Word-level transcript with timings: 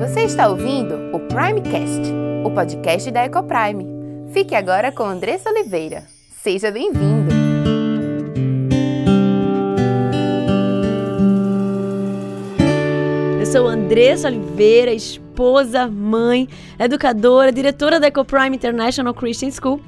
Você 0.00 0.22
está 0.22 0.48
ouvindo 0.48 1.14
o 1.14 1.20
Primecast, 1.20 2.00
o 2.42 2.50
podcast 2.50 3.10
da 3.10 3.26
Ecoprime. 3.26 3.84
Fique 4.32 4.54
agora 4.54 4.90
com 4.90 5.02
Andressa 5.02 5.50
Oliveira. 5.50 6.04
Seja 6.42 6.70
bem-vindo! 6.70 7.30
Eu 13.38 13.44
sou 13.44 13.68
Andressa 13.68 14.28
Oliveira, 14.28 14.90
esposa, 14.90 15.86
mãe, 15.86 16.48
educadora, 16.78 17.52
diretora 17.52 18.00
da 18.00 18.06
Ecoprime 18.06 18.56
International 18.56 19.12
Christian 19.12 19.50
School. 19.50 19.82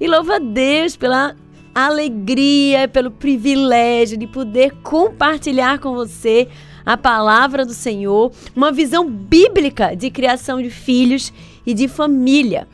E 0.00 0.08
louvo 0.08 0.32
a 0.32 0.40
Deus 0.40 0.96
pela 0.96 1.36
alegria, 1.72 2.88
pelo 2.88 3.12
privilégio 3.12 4.18
de 4.18 4.26
poder 4.26 4.72
compartilhar 4.82 5.78
com 5.78 5.94
você 5.94 6.48
a 6.84 6.96
palavra 6.96 7.64
do 7.64 7.72
Senhor, 7.72 8.32
uma 8.54 8.70
visão 8.70 9.08
bíblica 9.08 9.94
de 9.94 10.10
criação 10.10 10.60
de 10.60 10.70
filhos 10.70 11.32
e 11.66 11.72
de 11.72 11.88
família. 11.88 12.68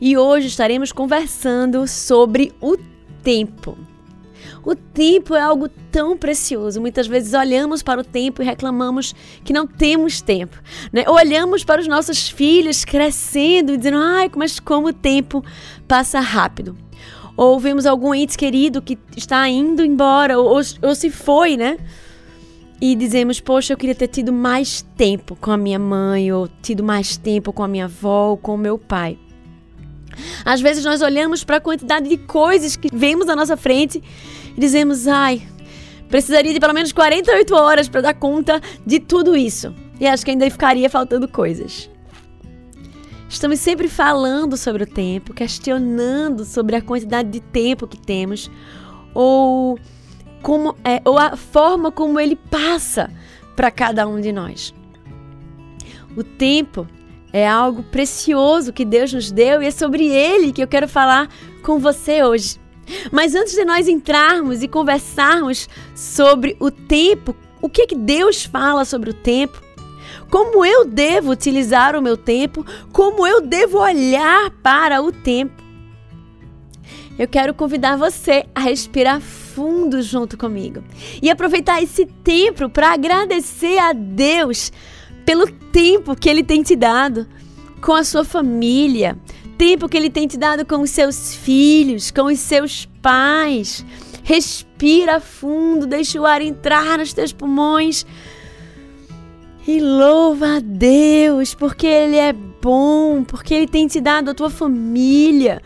E 0.00 0.16
hoje 0.16 0.46
estaremos 0.46 0.92
conversando 0.92 1.86
sobre 1.86 2.52
o 2.60 2.76
tempo. 3.22 3.76
O 4.64 4.74
tempo 4.74 5.34
é 5.34 5.40
algo 5.40 5.68
tão 5.90 6.16
precioso. 6.16 6.80
Muitas 6.80 7.06
vezes 7.06 7.32
olhamos 7.32 7.82
para 7.82 8.00
o 8.00 8.04
tempo 8.04 8.42
e 8.42 8.44
reclamamos 8.44 9.14
que 9.44 9.52
não 9.52 9.66
temos 9.66 10.20
tempo. 10.20 10.56
Né? 10.92 11.04
Olhamos 11.08 11.64
para 11.64 11.80
os 11.80 11.88
nossos 11.88 12.28
filhos 12.28 12.84
crescendo 12.84 13.72
e 13.72 13.76
dizendo, 13.76 13.98
ai, 13.98 14.30
mas 14.36 14.60
como 14.60 14.88
o 14.88 14.92
tempo 14.92 15.44
passa 15.86 16.20
rápido. 16.20 16.76
Ou 17.36 17.58
vemos 17.58 17.86
algum 17.86 18.14
ente 18.14 18.36
querido 18.36 18.82
que 18.82 18.98
está 19.16 19.48
indo 19.48 19.84
embora 19.84 20.38
ou, 20.38 20.60
ou 20.82 20.94
se 20.94 21.08
foi, 21.08 21.56
né? 21.56 21.78
E 22.80 22.94
dizemos, 22.94 23.40
poxa, 23.40 23.72
eu 23.72 23.76
queria 23.76 23.94
ter 23.94 24.08
tido 24.08 24.32
mais 24.32 24.82
tempo 24.96 25.36
com 25.36 25.50
a 25.50 25.56
minha 25.56 25.78
mãe, 25.78 26.32
ou 26.32 26.48
tido 26.62 26.84
mais 26.84 27.16
tempo 27.16 27.52
com 27.52 27.62
a 27.62 27.68
minha 27.68 27.86
avó, 27.86 28.30
ou 28.30 28.36
com 28.36 28.54
o 28.54 28.58
meu 28.58 28.78
pai. 28.78 29.18
Às 30.44 30.60
vezes 30.60 30.84
nós 30.84 31.02
olhamos 31.02 31.44
para 31.44 31.56
a 31.56 31.60
quantidade 31.60 32.08
de 32.08 32.16
coisas 32.16 32.76
que 32.76 32.88
vemos 32.92 33.28
à 33.28 33.36
nossa 33.36 33.56
frente 33.56 34.02
e 34.56 34.60
dizemos, 34.60 35.06
ai, 35.06 35.42
precisaria 36.08 36.52
de 36.52 36.60
pelo 36.60 36.74
menos 36.74 36.92
48 36.92 37.54
horas 37.54 37.88
para 37.88 38.00
dar 38.00 38.14
conta 38.14 38.60
de 38.86 38.98
tudo 39.00 39.36
isso. 39.36 39.74
E 40.00 40.06
acho 40.06 40.24
que 40.24 40.30
ainda 40.30 40.48
ficaria 40.50 40.88
faltando 40.88 41.26
coisas. 41.28 41.90
Estamos 43.28 43.58
sempre 43.58 43.88
falando 43.88 44.56
sobre 44.56 44.84
o 44.84 44.86
tempo, 44.86 45.34
questionando 45.34 46.44
sobre 46.44 46.76
a 46.76 46.80
quantidade 46.80 47.28
de 47.28 47.40
tempo 47.40 47.86
que 47.86 47.98
temos, 47.98 48.50
ou 49.12 49.78
como 50.42 50.76
é, 50.84 51.00
ou 51.04 51.18
a 51.18 51.36
forma 51.36 51.90
como 51.90 52.18
ele 52.18 52.36
passa 52.36 53.10
para 53.56 53.70
cada 53.70 54.06
um 54.06 54.20
de 54.20 54.32
nós. 54.32 54.74
O 56.16 56.22
tempo 56.22 56.86
é 57.32 57.46
algo 57.46 57.82
precioso 57.82 58.72
que 58.72 58.84
Deus 58.84 59.12
nos 59.12 59.30
deu 59.30 59.62
e 59.62 59.66
é 59.66 59.70
sobre 59.70 60.06
ele 60.06 60.52
que 60.52 60.62
eu 60.62 60.68
quero 60.68 60.88
falar 60.88 61.28
com 61.62 61.78
você 61.78 62.22
hoje. 62.22 62.58
Mas 63.12 63.34
antes 63.34 63.54
de 63.54 63.64
nós 63.64 63.86
entrarmos 63.86 64.62
e 64.62 64.68
conversarmos 64.68 65.68
sobre 65.94 66.56
o 66.58 66.70
tempo, 66.70 67.36
o 67.60 67.68
que, 67.68 67.86
que 67.86 67.94
Deus 67.94 68.44
fala 68.44 68.84
sobre 68.84 69.10
o 69.10 69.14
tempo, 69.14 69.62
como 70.30 70.64
eu 70.64 70.84
devo 70.84 71.30
utilizar 71.30 71.96
o 71.96 72.02
meu 72.02 72.16
tempo, 72.16 72.64
como 72.92 73.26
eu 73.26 73.40
devo 73.40 73.78
olhar 73.78 74.50
para 74.62 75.02
o 75.02 75.10
tempo, 75.10 75.57
eu 77.18 77.26
quero 77.26 77.52
convidar 77.52 77.96
você 77.96 78.46
a 78.54 78.60
respirar 78.60 79.20
fundo 79.20 80.00
junto 80.00 80.38
comigo 80.38 80.84
e 81.20 81.28
aproveitar 81.28 81.82
esse 81.82 82.06
tempo 82.06 82.68
para 82.68 82.92
agradecer 82.92 83.78
a 83.78 83.92
Deus 83.92 84.72
pelo 85.26 85.50
tempo 85.50 86.14
que 86.14 86.28
Ele 86.28 86.44
tem 86.44 86.62
te 86.62 86.76
dado 86.76 87.26
com 87.80 87.92
a 87.92 88.04
sua 88.04 88.24
família, 88.24 89.18
tempo 89.58 89.88
que 89.88 89.96
Ele 89.96 90.10
tem 90.10 90.28
te 90.28 90.38
dado 90.38 90.64
com 90.64 90.80
os 90.80 90.90
seus 90.90 91.34
filhos, 91.34 92.10
com 92.10 92.26
os 92.26 92.38
seus 92.38 92.86
pais. 93.02 93.84
Respira 94.22 95.20
fundo, 95.20 95.86
deixa 95.86 96.20
o 96.20 96.26
ar 96.26 96.40
entrar 96.40 96.98
nos 96.98 97.12
teus 97.12 97.32
pulmões. 97.32 98.06
E 99.66 99.80
louva 99.80 100.56
a 100.56 100.60
Deus, 100.60 101.52
porque 101.52 101.86
Ele 101.86 102.16
é 102.16 102.32
bom, 102.32 103.24
porque 103.24 103.52
Ele 103.52 103.66
tem 103.66 103.86
te 103.86 104.00
dado 104.00 104.30
a 104.30 104.34
tua 104.34 104.48
família, 104.48 105.60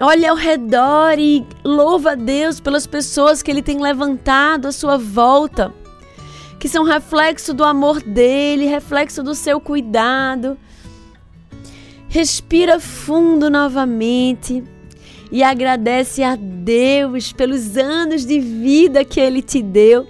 Olha 0.00 0.30
ao 0.30 0.36
redor 0.36 1.18
e 1.18 1.46
louva 1.62 2.12
a 2.12 2.14
Deus 2.14 2.60
pelas 2.60 2.86
pessoas 2.86 3.42
que 3.42 3.50
Ele 3.50 3.62
tem 3.62 3.80
levantado 3.80 4.66
à 4.66 4.72
sua 4.72 4.96
volta, 4.96 5.72
que 6.58 6.68
são 6.68 6.82
reflexo 6.82 7.52
do 7.52 7.62
amor 7.62 8.02
dele, 8.02 8.66
reflexo 8.66 9.22
do 9.22 9.34
seu 9.34 9.60
cuidado. 9.60 10.56
Respira 12.08 12.80
fundo 12.80 13.50
novamente 13.50 14.64
e 15.30 15.42
agradece 15.42 16.22
a 16.22 16.36
Deus 16.36 17.32
pelos 17.32 17.76
anos 17.76 18.24
de 18.24 18.40
vida 18.40 19.04
que 19.04 19.20
Ele 19.20 19.42
te 19.42 19.62
deu. 19.62 20.06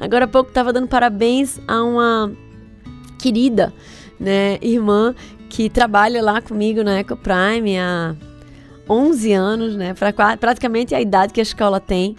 Agora 0.00 0.24
há 0.24 0.28
pouco 0.28 0.50
estava 0.50 0.72
dando 0.72 0.88
parabéns 0.88 1.60
a 1.66 1.82
uma 1.82 2.32
querida 3.18 3.72
né, 4.18 4.58
irmã 4.62 5.14
que 5.48 5.68
trabalha 5.68 6.22
lá 6.22 6.40
comigo 6.40 6.82
na 6.82 6.98
Eco 6.98 7.16
Prime 7.16 7.78
há 7.78 8.14
11 8.88 9.32
anos, 9.32 9.76
né? 9.76 9.94
Pra, 9.94 10.36
praticamente 10.36 10.94
a 10.94 11.00
idade 11.00 11.32
que 11.32 11.40
a 11.40 11.42
escola 11.42 11.80
tem. 11.80 12.16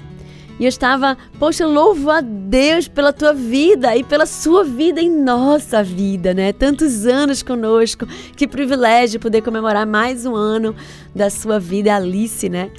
E 0.59 0.65
eu 0.65 0.69
estava, 0.69 1.17
poxa, 1.39 1.65
louvo 1.65 2.11
a 2.11 2.19
Deus 2.19 2.85
pela 2.85 3.13
tua 3.13 3.33
vida 3.33 3.95
e 3.95 4.03
pela 4.03 4.25
sua 4.25 4.65
vida 4.65 5.01
em 5.01 5.09
nossa 5.09 5.81
vida, 5.81 6.33
né? 6.33 6.51
Tantos 6.51 7.05
anos 7.05 7.41
conosco, 7.41 8.05
que 8.35 8.45
privilégio 8.45 9.21
poder 9.21 9.41
comemorar 9.41 9.87
mais 9.87 10.25
um 10.25 10.35
ano 10.35 10.75
da 11.15 11.29
sua 11.29 11.59
vida, 11.59 11.95
Alice, 11.95 12.49
né? 12.49 12.71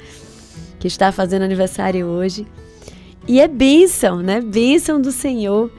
Que 0.79 0.87
está 0.87 1.11
fazendo 1.11 1.41
aniversário 1.41 2.05
hoje. 2.05 2.45
E 3.27 3.41
é 3.41 3.47
bênção, 3.47 4.21
né? 4.21 4.41
Bênção 4.41 5.01
do 5.01 5.11
Senhor. 5.11 5.71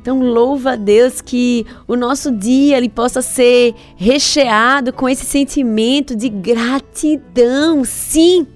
Então 0.00 0.20
louva 0.20 0.72
a 0.72 0.76
Deus 0.76 1.20
que 1.20 1.66
o 1.86 1.96
nosso 1.96 2.30
dia 2.30 2.76
ele 2.76 2.88
possa 2.88 3.20
ser 3.20 3.74
recheado 3.96 4.92
com 4.92 5.08
esse 5.08 5.24
sentimento 5.24 6.16
de 6.16 6.28
gratidão. 6.28 7.84
Sim. 7.84 8.46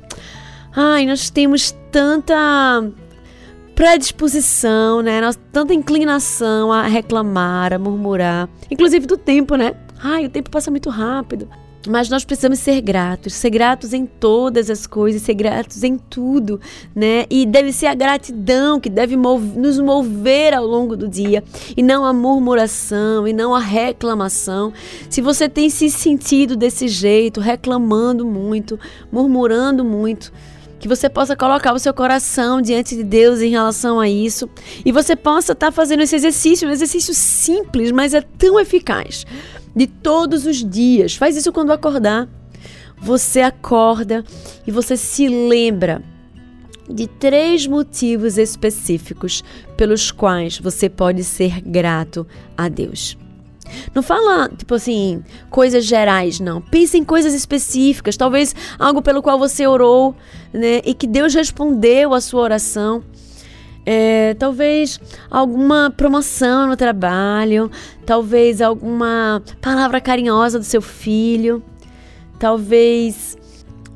Ai, 0.74 1.04
nós 1.04 1.28
temos 1.28 1.74
tanta 1.90 2.34
predisposição, 3.74 5.02
né? 5.02 5.20
Nós, 5.20 5.38
tanta 5.52 5.74
inclinação 5.74 6.72
a 6.72 6.82
reclamar, 6.82 7.72
a 7.72 7.78
murmurar, 7.78 8.48
inclusive 8.70 9.06
do 9.06 9.16
tempo, 9.16 9.56
né? 9.56 9.74
Ai, 10.02 10.26
o 10.26 10.30
tempo 10.30 10.50
passa 10.50 10.70
muito 10.70 10.88
rápido. 10.88 11.48
Mas 11.88 12.08
nós 12.08 12.24
precisamos 12.24 12.60
ser 12.60 12.80
gratos, 12.80 13.34
ser 13.34 13.50
gratos 13.50 13.92
em 13.92 14.06
todas 14.06 14.70
as 14.70 14.86
coisas, 14.86 15.22
ser 15.22 15.34
gratos 15.34 15.82
em 15.82 15.98
tudo, 15.98 16.60
né? 16.94 17.26
E 17.28 17.44
deve 17.44 17.72
ser 17.72 17.86
a 17.86 17.94
gratidão 17.94 18.78
que 18.78 18.88
deve 18.88 19.16
nos 19.16 19.80
mover 19.80 20.54
ao 20.54 20.64
longo 20.64 20.96
do 20.96 21.08
dia, 21.08 21.42
e 21.76 21.82
não 21.82 22.04
a 22.04 22.12
murmuração, 22.12 23.26
e 23.26 23.32
não 23.32 23.52
a 23.52 23.58
reclamação. 23.58 24.72
Se 25.10 25.20
você 25.20 25.48
tem 25.48 25.68
se 25.68 25.90
sentido 25.90 26.56
desse 26.56 26.86
jeito, 26.86 27.40
reclamando 27.40 28.24
muito, 28.24 28.78
murmurando 29.10 29.84
muito, 29.84 30.32
que 30.78 30.88
você 30.88 31.08
possa 31.08 31.36
colocar 31.36 31.72
o 31.72 31.78
seu 31.78 31.94
coração 31.94 32.60
diante 32.60 32.96
de 32.96 33.04
Deus 33.04 33.40
em 33.40 33.50
relação 33.50 34.00
a 34.00 34.08
isso 34.08 34.50
e 34.84 34.90
você 34.90 35.14
possa 35.14 35.52
estar 35.52 35.66
tá 35.66 35.72
fazendo 35.72 36.02
esse 36.02 36.16
exercício, 36.16 36.68
um 36.68 36.72
exercício 36.72 37.14
simples, 37.14 37.92
mas 37.92 38.14
é 38.14 38.20
tão 38.20 38.58
eficaz 38.58 39.24
de 39.74 39.86
todos 39.86 40.46
os 40.46 40.64
dias. 40.64 41.14
Faz 41.14 41.36
isso 41.36 41.52
quando 41.52 41.72
acordar. 41.72 42.28
Você 43.00 43.40
acorda 43.40 44.24
e 44.66 44.70
você 44.70 44.96
se 44.96 45.26
lembra 45.28 46.02
de 46.88 47.06
três 47.06 47.66
motivos 47.66 48.38
específicos 48.38 49.42
pelos 49.76 50.10
quais 50.10 50.58
você 50.58 50.88
pode 50.88 51.24
ser 51.24 51.60
grato 51.60 52.26
a 52.56 52.68
Deus. 52.68 53.16
Não 53.94 54.02
fala, 54.02 54.48
tipo 54.48 54.74
assim, 54.74 55.22
coisas 55.48 55.84
gerais, 55.84 56.38
não. 56.38 56.60
Pense 56.60 56.98
em 56.98 57.04
coisas 57.04 57.32
específicas, 57.32 58.16
talvez 58.16 58.54
algo 58.78 59.00
pelo 59.00 59.22
qual 59.22 59.38
você 59.38 59.66
orou, 59.66 60.14
né? 60.52 60.80
E 60.84 60.94
que 60.94 61.06
Deus 61.06 61.34
respondeu 61.34 62.12
a 62.12 62.20
sua 62.20 62.42
oração. 62.42 63.02
É, 63.84 64.34
talvez 64.34 65.00
alguma 65.30 65.90
promoção 65.90 66.68
no 66.68 66.76
trabalho, 66.76 67.70
talvez 68.06 68.60
alguma 68.60 69.42
palavra 69.60 70.00
carinhosa 70.00 70.58
do 70.58 70.64
seu 70.64 70.80
filho, 70.80 71.62
talvez 72.38 73.36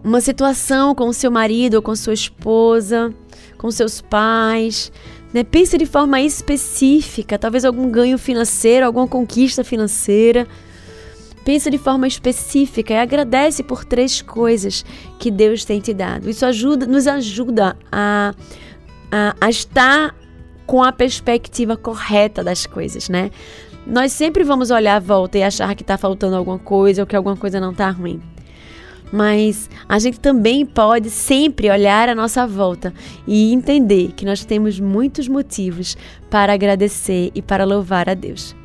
uma 0.02 0.20
situação 0.20 0.94
com 0.94 1.08
o 1.08 1.12
seu 1.12 1.30
marido 1.30 1.74
ou 1.74 1.82
com 1.82 1.94
sua 1.94 2.14
esposa, 2.14 3.12
com 3.58 3.70
seus 3.70 4.00
pais. 4.00 4.92
Né? 5.32 5.44
Pense 5.44 5.76
de 5.76 5.86
forma 5.86 6.20
específica, 6.20 7.38
talvez 7.38 7.64
algum 7.64 7.90
ganho 7.90 8.18
financeiro, 8.18 8.86
alguma 8.86 9.06
conquista 9.06 9.64
financeira. 9.64 10.46
Pense 11.44 11.70
de 11.70 11.78
forma 11.78 12.08
específica 12.08 12.94
e 12.94 12.98
agradece 12.98 13.62
por 13.62 13.84
três 13.84 14.20
coisas 14.20 14.84
que 15.18 15.30
Deus 15.30 15.64
tem 15.64 15.80
te 15.80 15.94
dado. 15.94 16.28
Isso 16.28 16.44
ajuda, 16.44 16.86
nos 16.86 17.06
ajuda 17.06 17.76
a 17.90 18.34
a, 19.10 19.34
a 19.40 19.50
estar 19.50 20.14
com 20.66 20.82
a 20.82 20.92
perspectiva 20.92 21.76
correta 21.76 22.42
das 22.42 22.66
coisas, 22.66 23.08
né? 23.08 23.30
Nós 23.86 24.10
sempre 24.10 24.42
vamos 24.42 24.70
olhar 24.70 24.96
à 24.96 25.00
volta 25.00 25.38
e 25.38 25.42
achar 25.44 25.74
que 25.76 25.82
está 25.82 25.96
faltando 25.96 26.34
alguma 26.34 26.58
coisa 26.58 27.02
ou 27.02 27.06
que 27.06 27.14
alguma 27.14 27.36
coisa 27.36 27.60
não 27.60 27.70
está 27.70 27.88
ruim. 27.90 28.20
Mas 29.12 29.70
a 29.88 29.98
gente 30.00 30.18
também 30.18 30.66
pode 30.66 31.10
sempre 31.10 31.70
olhar 31.70 32.08
à 32.08 32.14
nossa 32.14 32.44
volta 32.46 32.92
e 33.26 33.52
entender 33.52 34.12
que 34.16 34.24
nós 34.24 34.44
temos 34.44 34.80
muitos 34.80 35.28
motivos 35.28 35.96
para 36.28 36.52
agradecer 36.52 37.30
e 37.32 37.40
para 37.40 37.64
louvar 37.64 38.08
a 38.08 38.14
Deus. 38.14 38.56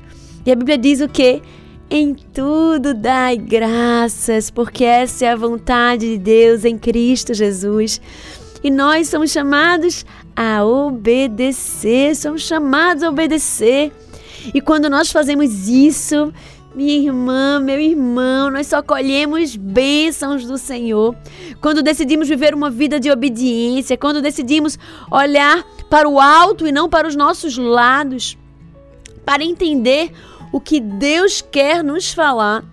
E 0.44 0.52
a 0.52 0.56
Bíblia 0.56 0.80
diz 0.80 1.02
o 1.02 1.08
que? 1.08 1.42
Em 1.88 2.16
tudo 2.16 2.96
dai 2.96 3.38
graças, 3.38 4.50
porque 4.50 4.84
essa 4.84 5.26
é 5.26 5.30
a 5.30 5.36
vontade 5.36 6.10
de 6.10 6.18
Deus 6.18 6.66
em 6.66 6.78
Cristo 6.78 7.34
Jesus. 7.36 8.02
E 8.64 8.72
nós 8.72 9.08
somos 9.08 9.32
chamados 9.32 10.06
a 10.21 10.21
obedecer, 10.64 12.16
somos 12.16 12.42
chamados 12.42 13.04
a 13.04 13.10
obedecer. 13.10 13.92
E 14.54 14.62
quando 14.62 14.90
nós 14.90 15.12
fazemos 15.12 15.68
isso, 15.68 16.34
minha 16.74 16.96
irmã, 16.98 17.60
meu 17.60 17.80
irmão, 17.80 18.50
nós 18.50 18.68
só 18.68 18.82
colhemos 18.82 19.56
bênçãos 19.56 20.46
do 20.46 20.58
Senhor. 20.58 21.16
Quando 21.60 21.84
decidimos 21.84 22.30
viver 22.30 22.54
uma 22.54 22.70
vida 22.70 23.00
de 23.00 23.12
obediência, 23.12 23.98
quando 23.98 24.22
decidimos 24.22 24.80
olhar 25.12 25.64
para 25.90 26.08
o 26.08 26.20
alto 26.20 26.66
e 26.66 26.72
não 26.72 26.90
para 26.90 27.08
os 27.08 27.16
nossos 27.16 27.58
lados, 27.58 28.38
para 29.26 29.44
entender 29.44 30.12
o 30.52 30.60
que 30.60 30.80
Deus 30.80 31.42
quer 31.42 31.84
nos 31.84 32.14
falar, 32.14 32.64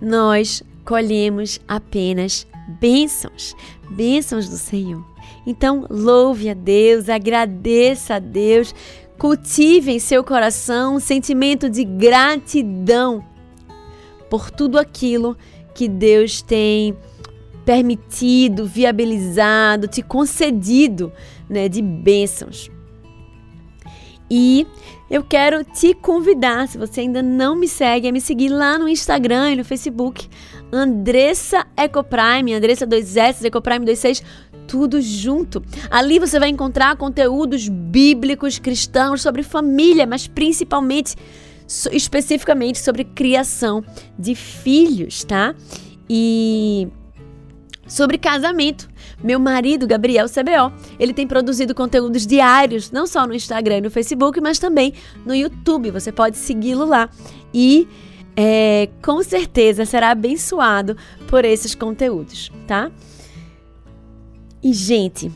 nós 0.00 0.62
colhemos 0.84 1.60
apenas 1.66 2.46
bênçãos, 2.80 3.54
bênçãos 3.90 4.48
do 4.48 4.56
Senhor. 4.56 5.09
Então, 5.50 5.84
louve 5.90 6.48
a 6.48 6.54
Deus, 6.54 7.08
agradeça 7.08 8.14
a 8.14 8.18
Deus, 8.20 8.72
cultive 9.18 9.90
em 9.90 9.98
seu 9.98 10.22
coração 10.22 10.94
um 10.94 11.00
sentimento 11.00 11.68
de 11.68 11.82
gratidão 11.82 13.24
por 14.30 14.48
tudo 14.48 14.78
aquilo 14.78 15.36
que 15.74 15.88
Deus 15.88 16.40
tem 16.40 16.96
permitido, 17.64 18.64
viabilizado, 18.64 19.88
te 19.88 20.02
concedido, 20.02 21.12
né, 21.48 21.68
de 21.68 21.82
bênçãos. 21.82 22.70
E 24.30 24.64
eu 25.10 25.24
quero 25.24 25.64
te 25.64 25.92
convidar, 25.92 26.68
se 26.68 26.78
você 26.78 27.00
ainda 27.00 27.20
não 27.20 27.56
me 27.56 27.66
segue, 27.66 28.06
a 28.06 28.12
me 28.12 28.20
seguir 28.20 28.48
lá 28.48 28.78
no 28.78 28.88
Instagram 28.88 29.50
e 29.50 29.56
no 29.56 29.64
Facebook, 29.64 30.28
Andressa 30.72 31.66
Ecoprime, 31.76 32.54
Andressa 32.54 32.86
2S, 32.86 33.44
Ecoprime 33.44 33.84
26, 33.84 34.22
tudo 34.70 35.02
junto. 35.02 35.60
Ali 35.90 36.20
você 36.20 36.38
vai 36.38 36.48
encontrar 36.48 36.96
conteúdos 36.96 37.68
bíblicos 37.68 38.60
cristãos 38.60 39.20
sobre 39.20 39.42
família, 39.42 40.06
mas 40.06 40.28
principalmente 40.28 41.16
especificamente 41.90 42.78
sobre 42.78 43.02
criação 43.02 43.84
de 44.16 44.36
filhos, 44.36 45.24
tá? 45.24 45.56
E 46.08 46.86
sobre 47.84 48.16
casamento. 48.16 48.88
Meu 49.22 49.40
marido, 49.40 49.88
Gabriel 49.88 50.26
CBO, 50.26 50.72
ele 51.00 51.12
tem 51.12 51.26
produzido 51.26 51.74
conteúdos 51.74 52.24
diários, 52.24 52.92
não 52.92 53.08
só 53.08 53.26
no 53.26 53.34
Instagram 53.34 53.78
e 53.78 53.80
no 53.82 53.90
Facebook, 53.90 54.40
mas 54.40 54.60
também 54.60 54.94
no 55.26 55.34
YouTube. 55.34 55.90
Você 55.90 56.12
pode 56.12 56.36
segui-lo 56.36 56.84
lá. 56.84 57.10
E 57.52 57.88
é, 58.36 58.88
com 59.02 59.20
certeza 59.24 59.84
será 59.84 60.10
abençoado 60.10 60.96
por 61.26 61.44
esses 61.44 61.74
conteúdos, 61.74 62.52
tá? 62.68 62.88
E, 64.62 64.72
gente, 64.72 65.30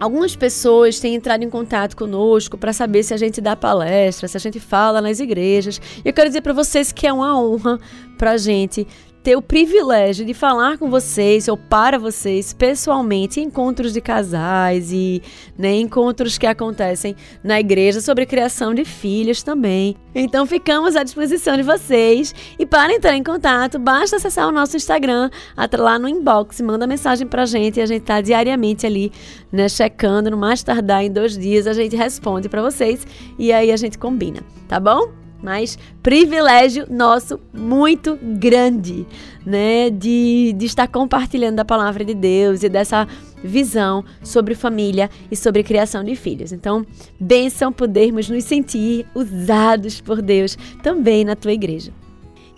Algumas 0.00 0.34
pessoas 0.34 0.98
têm 0.98 1.14
entrado 1.14 1.44
em 1.44 1.50
contato 1.50 1.94
conosco 1.94 2.56
para 2.56 2.72
saber 2.72 3.02
se 3.02 3.12
a 3.12 3.18
gente 3.18 3.38
dá 3.38 3.54
palestra, 3.54 4.26
se 4.26 4.34
a 4.34 4.40
gente 4.40 4.58
fala 4.58 5.02
nas 5.02 5.20
igrejas. 5.20 5.78
E 6.02 6.08
eu 6.08 6.12
quero 6.14 6.30
dizer 6.30 6.40
para 6.40 6.54
vocês 6.54 6.90
que 6.90 7.06
é 7.06 7.12
uma 7.12 7.38
honra 7.38 7.78
para 8.16 8.30
a 8.30 8.36
gente 8.38 8.86
ter 9.22 9.36
o 9.36 9.42
privilégio 9.42 10.24
de 10.24 10.32
falar 10.32 10.78
com 10.78 10.88
vocês 10.88 11.46
ou 11.48 11.56
para 11.56 11.98
vocês 11.98 12.52
pessoalmente 12.52 13.40
encontros 13.40 13.92
de 13.92 14.00
casais 14.00 14.90
e 14.92 15.22
né, 15.58 15.74
encontros 15.74 16.38
que 16.38 16.46
acontecem 16.46 17.14
na 17.44 17.60
igreja 17.60 18.00
sobre 18.00 18.24
criação 18.24 18.72
de 18.72 18.84
filhos 18.84 19.42
também. 19.42 19.96
Então 20.14 20.46
ficamos 20.46 20.96
à 20.96 21.02
disposição 21.02 21.56
de 21.56 21.62
vocês 21.62 22.34
e 22.58 22.64
para 22.64 22.92
entrar 22.94 23.16
em 23.16 23.22
contato 23.22 23.78
basta 23.78 24.16
acessar 24.16 24.48
o 24.48 24.52
nosso 24.52 24.76
Instagram, 24.76 25.30
lá 25.78 25.98
no 25.98 26.08
inbox, 26.08 26.60
manda 26.60 26.86
mensagem 26.86 27.26
pra 27.26 27.44
gente 27.44 27.78
e 27.78 27.82
a 27.82 27.86
gente 27.86 28.02
tá 28.02 28.20
diariamente 28.20 28.86
ali, 28.86 29.12
né, 29.52 29.68
checando, 29.68 30.30
no 30.30 30.36
mais 30.36 30.62
tardar 30.62 31.04
em 31.04 31.10
dois 31.10 31.36
dias 31.36 31.66
a 31.66 31.72
gente 31.72 31.94
responde 31.94 32.48
para 32.48 32.62
vocês 32.62 33.06
e 33.38 33.52
aí 33.52 33.70
a 33.70 33.76
gente 33.76 33.98
combina, 33.98 34.40
tá 34.68 34.80
bom? 34.80 35.19
Mas 35.42 35.78
privilégio 36.02 36.86
nosso 36.90 37.40
muito 37.52 38.18
grande, 38.22 39.06
né, 39.44 39.90
de, 39.90 40.54
de 40.56 40.66
estar 40.66 40.86
compartilhando 40.88 41.56
da 41.56 41.64
palavra 41.64 42.04
de 42.04 42.14
Deus 42.14 42.62
e 42.62 42.68
dessa 42.68 43.06
visão 43.42 44.04
sobre 44.22 44.54
família 44.54 45.10
e 45.30 45.36
sobre 45.36 45.62
criação 45.62 46.04
de 46.04 46.14
filhos. 46.14 46.52
Então, 46.52 46.84
benção 47.18 47.72
podermos 47.72 48.28
nos 48.28 48.44
sentir 48.44 49.06
usados 49.14 50.00
por 50.00 50.20
Deus 50.20 50.56
também 50.82 51.24
na 51.24 51.34
tua 51.34 51.52
igreja. 51.52 51.92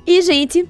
E, 0.06 0.20
gente, 0.22 0.68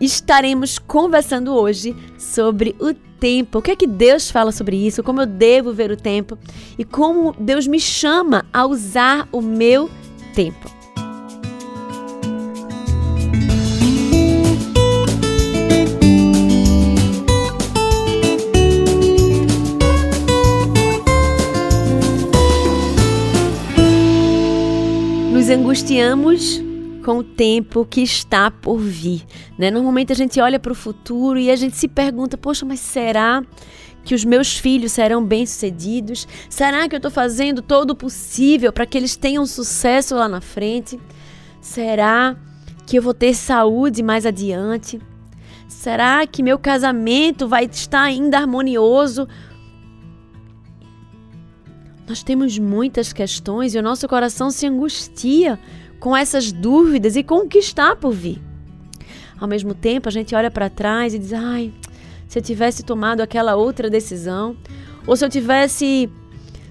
estaremos 0.00 0.78
conversando 0.78 1.54
hoje 1.54 1.94
sobre 2.18 2.74
o 2.80 2.92
tempo. 3.18 3.58
O 3.58 3.62
que 3.62 3.70
é 3.70 3.76
que 3.76 3.86
Deus 3.86 4.30
fala 4.30 4.52
sobre 4.52 4.76
isso? 4.76 5.02
Como 5.02 5.20
eu 5.20 5.26
devo 5.26 5.72
ver 5.72 5.90
o 5.90 5.96
tempo 5.96 6.38
e 6.78 6.84
como 6.84 7.34
Deus 7.38 7.66
me 7.66 7.80
chama 7.80 8.44
a 8.52 8.66
usar 8.66 9.28
o 9.32 9.40
meu 9.40 9.88
tempo. 10.34 10.70
Nos 25.46 25.50
angustiamos 25.50 26.60
com 27.04 27.18
o 27.18 27.22
tempo 27.22 27.84
que 27.84 28.00
está 28.00 28.50
por 28.50 28.78
vir. 28.78 29.22
Né? 29.56 29.70
Normalmente 29.70 30.12
a 30.12 30.16
gente 30.16 30.40
olha 30.40 30.58
para 30.58 30.72
o 30.72 30.74
futuro 30.74 31.38
e 31.38 31.52
a 31.52 31.54
gente 31.54 31.76
se 31.76 31.86
pergunta: 31.86 32.36
poxa, 32.36 32.66
mas 32.66 32.80
será 32.80 33.44
que 34.02 34.12
os 34.12 34.24
meus 34.24 34.58
filhos 34.58 34.90
serão 34.90 35.24
bem-sucedidos? 35.24 36.26
Será 36.50 36.88
que 36.88 36.96
eu 36.96 36.98
estou 36.98 37.12
fazendo 37.12 37.62
todo 37.62 37.90
o 37.90 37.94
possível 37.94 38.72
para 38.72 38.86
que 38.86 38.98
eles 38.98 39.14
tenham 39.14 39.46
sucesso 39.46 40.16
lá 40.16 40.28
na 40.28 40.40
frente? 40.40 40.98
Será 41.60 42.36
que 42.84 42.98
eu 42.98 43.02
vou 43.02 43.14
ter 43.14 43.32
saúde 43.32 44.02
mais 44.02 44.26
adiante? 44.26 45.00
Será 45.68 46.26
que 46.26 46.42
meu 46.42 46.58
casamento 46.58 47.46
vai 47.46 47.66
estar 47.66 48.02
ainda 48.02 48.38
harmonioso 48.38 49.28
nós 52.06 52.22
temos 52.22 52.58
muitas 52.58 53.12
questões 53.12 53.74
e 53.74 53.78
o 53.78 53.82
nosso 53.82 54.06
coração 54.06 54.50
se 54.50 54.66
angustia 54.66 55.58
com 55.98 56.16
essas 56.16 56.52
dúvidas 56.52 57.16
e 57.16 57.22
com 57.22 57.38
o 57.38 57.48
que 57.48 57.58
está 57.58 57.96
por 57.96 58.12
vir. 58.12 58.40
Ao 59.38 59.48
mesmo 59.48 59.74
tempo, 59.74 60.08
a 60.08 60.12
gente 60.12 60.34
olha 60.34 60.50
para 60.50 60.70
trás 60.70 61.14
e 61.14 61.18
diz: 61.18 61.32
ai, 61.32 61.72
se 62.28 62.38
eu 62.38 62.42
tivesse 62.42 62.82
tomado 62.82 63.20
aquela 63.20 63.56
outra 63.56 63.90
decisão, 63.90 64.56
ou 65.06 65.16
se 65.16 65.24
eu 65.24 65.28
tivesse 65.28 66.10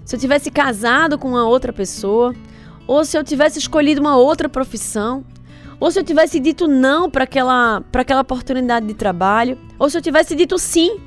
se 0.04 0.16
eu 0.16 0.20
tivesse 0.20 0.52
casado 0.52 1.18
com 1.18 1.30
uma 1.30 1.48
outra 1.48 1.74
pessoa, 1.74 2.34
ou 2.88 3.04
se 3.04 3.18
eu 3.18 3.24
tivesse 3.24 3.58
escolhido 3.58 4.00
uma 4.00 4.16
outra 4.16 4.48
profissão, 4.48 5.26
ou 5.80 5.90
se 5.90 6.00
eu 6.00 6.04
tivesse 6.04 6.40
dito 6.40 6.68
não 6.68 7.10
para 7.10 7.24
aquela 7.24 7.82
para 7.92 8.02
aquela 8.02 8.22
oportunidade 8.22 8.86
de 8.86 8.94
trabalho, 8.94 9.58
ou 9.78 9.90
se 9.90 9.98
eu 9.98 10.02
tivesse 10.02 10.36
dito 10.36 10.58
sim 10.58 11.00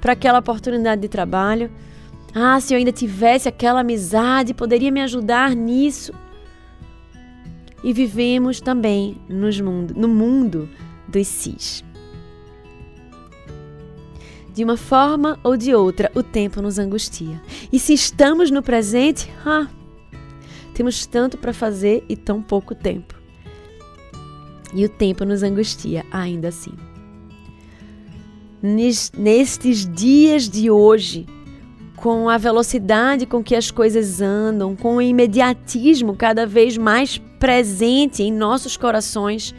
para 0.00 0.12
aquela 0.12 0.38
oportunidade 0.38 1.02
de 1.02 1.08
trabalho. 1.08 1.70
Ah, 2.34 2.58
se 2.58 2.74
eu 2.74 2.78
ainda 2.78 2.90
tivesse 2.90 3.48
aquela 3.48 3.80
amizade, 3.80 4.52
poderia 4.52 4.90
me 4.90 5.00
ajudar 5.00 5.54
nisso. 5.54 6.12
E 7.82 7.92
vivemos 7.92 8.60
também 8.60 9.16
nos 9.28 9.60
mundo, 9.60 9.94
no 9.94 10.08
mundo 10.08 10.68
dos 11.06 11.28
cis. 11.28 11.84
De 14.52 14.64
uma 14.64 14.76
forma 14.76 15.38
ou 15.44 15.56
de 15.56 15.74
outra, 15.74 16.10
o 16.14 16.22
tempo 16.22 16.60
nos 16.60 16.78
angustia. 16.78 17.40
E 17.72 17.78
se 17.78 17.92
estamos 17.92 18.50
no 18.50 18.62
presente, 18.62 19.30
ah, 19.46 19.68
temos 20.74 21.06
tanto 21.06 21.38
para 21.38 21.52
fazer 21.52 22.04
e 22.08 22.16
tão 22.16 22.42
pouco 22.42 22.74
tempo. 22.74 23.14
E 24.72 24.84
o 24.84 24.88
tempo 24.88 25.24
nos 25.24 25.44
angustia 25.44 26.04
ainda 26.10 26.48
assim. 26.48 26.72
Nestes 28.60 29.86
dias 29.86 30.48
de 30.48 30.70
hoje, 30.70 31.26
com 32.04 32.28
a 32.28 32.36
velocidade 32.36 33.24
com 33.24 33.42
que 33.42 33.56
as 33.56 33.70
coisas 33.70 34.20
andam, 34.20 34.76
com 34.76 34.96
o 34.96 35.00
imediatismo 35.00 36.14
cada 36.14 36.46
vez 36.46 36.76
mais 36.76 37.16
presente 37.40 38.22
em 38.22 38.30
nossos 38.30 38.76
corações, 38.76 39.54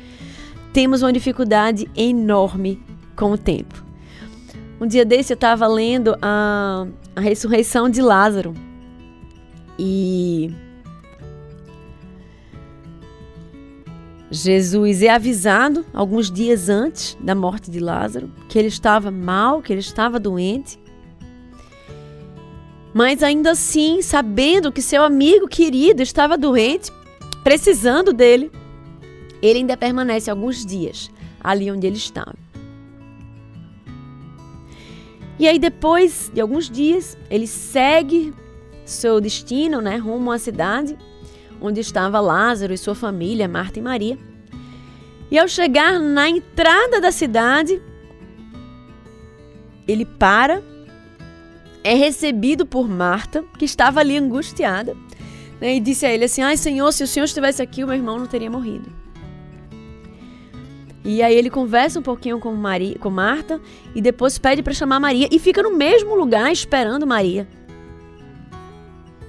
temos 0.72 1.02
uma 1.02 1.12
dificuldade 1.12 1.90
enorme 1.98 2.80
com 3.16 3.32
o 3.32 3.38
tempo. 3.38 3.84
Um 4.80 4.86
dia 4.86 5.04
desse 5.04 5.34
eu 5.34 5.36
estava 5.36 5.66
lendo 5.66 6.16
a, 6.22 6.86
a 7.16 7.20
ressurreição 7.20 7.90
de 7.90 8.00
Lázaro. 8.00 8.54
E 9.80 10.54
Jesus 14.30 15.02
é 15.02 15.10
avisado 15.10 15.84
alguns 15.92 16.30
dias 16.30 16.70
antes 16.70 17.18
da 17.20 17.34
morte 17.34 17.72
de 17.72 17.80
Lázaro 17.80 18.32
que 18.48 18.60
ele 18.60 18.68
estava 18.68 19.10
mal, 19.10 19.64
que 19.64 19.74
ele 19.74 19.80
estava 19.80 20.20
doente. 20.20 20.85
Mas 22.98 23.22
ainda 23.22 23.52
assim, 23.52 24.02
sabendo 24.02 24.72
que 24.72 24.82
seu 24.82 25.04
amigo 25.04 25.50
querido 25.50 26.02
estava 26.02 26.38
doente, 26.38 26.90
precisando 27.44 28.14
dele, 28.14 28.50
ele 29.42 29.60
ainda 29.60 29.76
permanece 29.76 30.32
alguns 30.32 30.66
dias 30.66 31.12
ali 31.44 31.70
onde 31.70 31.86
ele 31.86 31.98
estava. 31.98 32.34
E 35.38 35.46
aí 35.46 35.60
depois 35.60 36.32
de 36.34 36.40
alguns 36.40 36.70
dias, 36.70 37.18
ele 37.30 37.48
segue 37.48 38.34
seu 38.86 39.20
destino, 39.20 39.82
né, 39.82 39.98
rumo 39.98 40.32
à 40.32 40.40
cidade 40.40 40.98
onde 41.62 41.82
estava 41.82 42.22
Lázaro 42.22 42.74
e 42.74 42.78
sua 42.78 42.96
família, 42.96 43.46
Marta 43.46 43.78
e 43.78 43.82
Maria. 43.82 44.18
E 45.30 45.38
ao 45.38 45.50
chegar 45.50 46.00
na 46.00 46.30
entrada 46.30 47.02
da 47.02 47.12
cidade, 47.12 47.82
ele 49.86 50.06
para, 50.06 50.64
é 51.86 51.94
recebido 51.94 52.66
por 52.66 52.90
Marta, 52.90 53.46
que 53.60 53.64
estava 53.64 54.00
ali 54.00 54.18
angustiada, 54.18 54.98
né, 55.62 55.76
e 55.76 55.80
disse 55.80 56.04
a 56.04 56.12
ele 56.12 56.26
assim: 56.26 56.42
Ai, 56.42 56.58
Senhor, 56.58 56.92
se 56.92 57.04
o 57.04 57.08
Senhor 57.08 57.26
estivesse 57.26 57.62
aqui, 57.62 57.84
o 57.84 57.88
meu 57.88 57.96
irmão 57.96 58.18
não 58.18 58.26
teria 58.26 58.50
morrido. 58.50 58.92
E 61.04 61.22
aí 61.22 61.36
ele 61.36 61.52
conversa 61.52 62.00
um 62.00 62.02
pouquinho 62.02 62.40
com, 62.40 62.52
Maria, 62.56 62.98
com 62.98 63.12
Marta 63.12 63.62
e 63.94 64.02
depois 64.02 64.40
pede 64.40 64.64
para 64.64 64.74
chamar 64.74 65.00
Maria 65.00 65.30
e 65.32 65.38
fica 65.38 65.62
no 65.62 65.78
mesmo 65.78 66.16
lugar 66.16 66.52
esperando 66.52 67.06
Maria. 67.06 67.48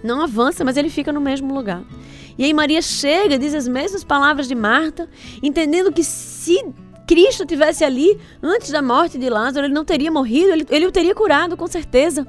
Não 0.02 0.22
avança, 0.22 0.64
mas 0.64 0.78
ele 0.78 0.88
fica 0.88 1.12
no 1.12 1.20
mesmo 1.20 1.52
lugar. 1.52 1.84
E 2.38 2.44
aí 2.44 2.54
Maria 2.54 2.80
chega, 2.80 3.38
diz 3.38 3.54
as 3.54 3.68
mesmas 3.68 4.02
palavras 4.02 4.48
de 4.48 4.54
Marta, 4.54 5.06
entendendo 5.42 5.92
que 5.92 6.02
se 6.02 6.64
Cristo 7.06 7.44
tivesse 7.44 7.84
ali 7.84 8.18
antes 8.42 8.70
da 8.70 8.80
morte 8.80 9.18
de 9.18 9.28
Lázaro, 9.28 9.66
ele 9.66 9.75
não 9.75 9.84
teria 9.84 10.10
morrido, 10.10 10.52
ele, 10.52 10.66
ele 10.70 10.86
o 10.86 10.92
teria 10.92 11.14
curado, 11.14 11.58
com 11.58 11.66
certeza. 11.66 12.26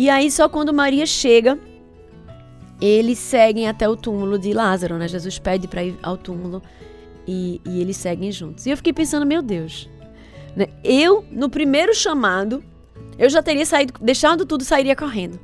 E 0.00 0.08
aí, 0.08 0.30
só 0.30 0.48
quando 0.48 0.72
Maria 0.72 1.04
chega, 1.04 1.58
eles 2.80 3.18
seguem 3.18 3.68
até 3.68 3.86
o 3.86 3.94
túmulo 3.94 4.38
de 4.38 4.54
Lázaro, 4.54 4.96
né? 4.96 5.06
Jesus 5.06 5.38
pede 5.38 5.68
para 5.68 5.84
ir 5.84 5.94
ao 6.02 6.16
túmulo 6.16 6.62
e, 7.28 7.60
e, 7.66 7.82
eles 7.82 7.98
seguem 7.98 8.32
juntos. 8.32 8.64
E 8.64 8.70
eu 8.70 8.78
fiquei 8.78 8.94
pensando, 8.94 9.26
meu 9.26 9.42
Deus, 9.42 9.90
né? 10.56 10.68
eu, 10.82 11.22
no 11.30 11.50
primeiro 11.50 11.94
chamado, 11.94 12.64
eu 13.18 13.28
já 13.28 13.42
teria 13.42 13.66
saído, 13.66 13.92
deixado 14.00 14.46
tudo, 14.46 14.64
sairia 14.64 14.96
correndo. 14.96 15.38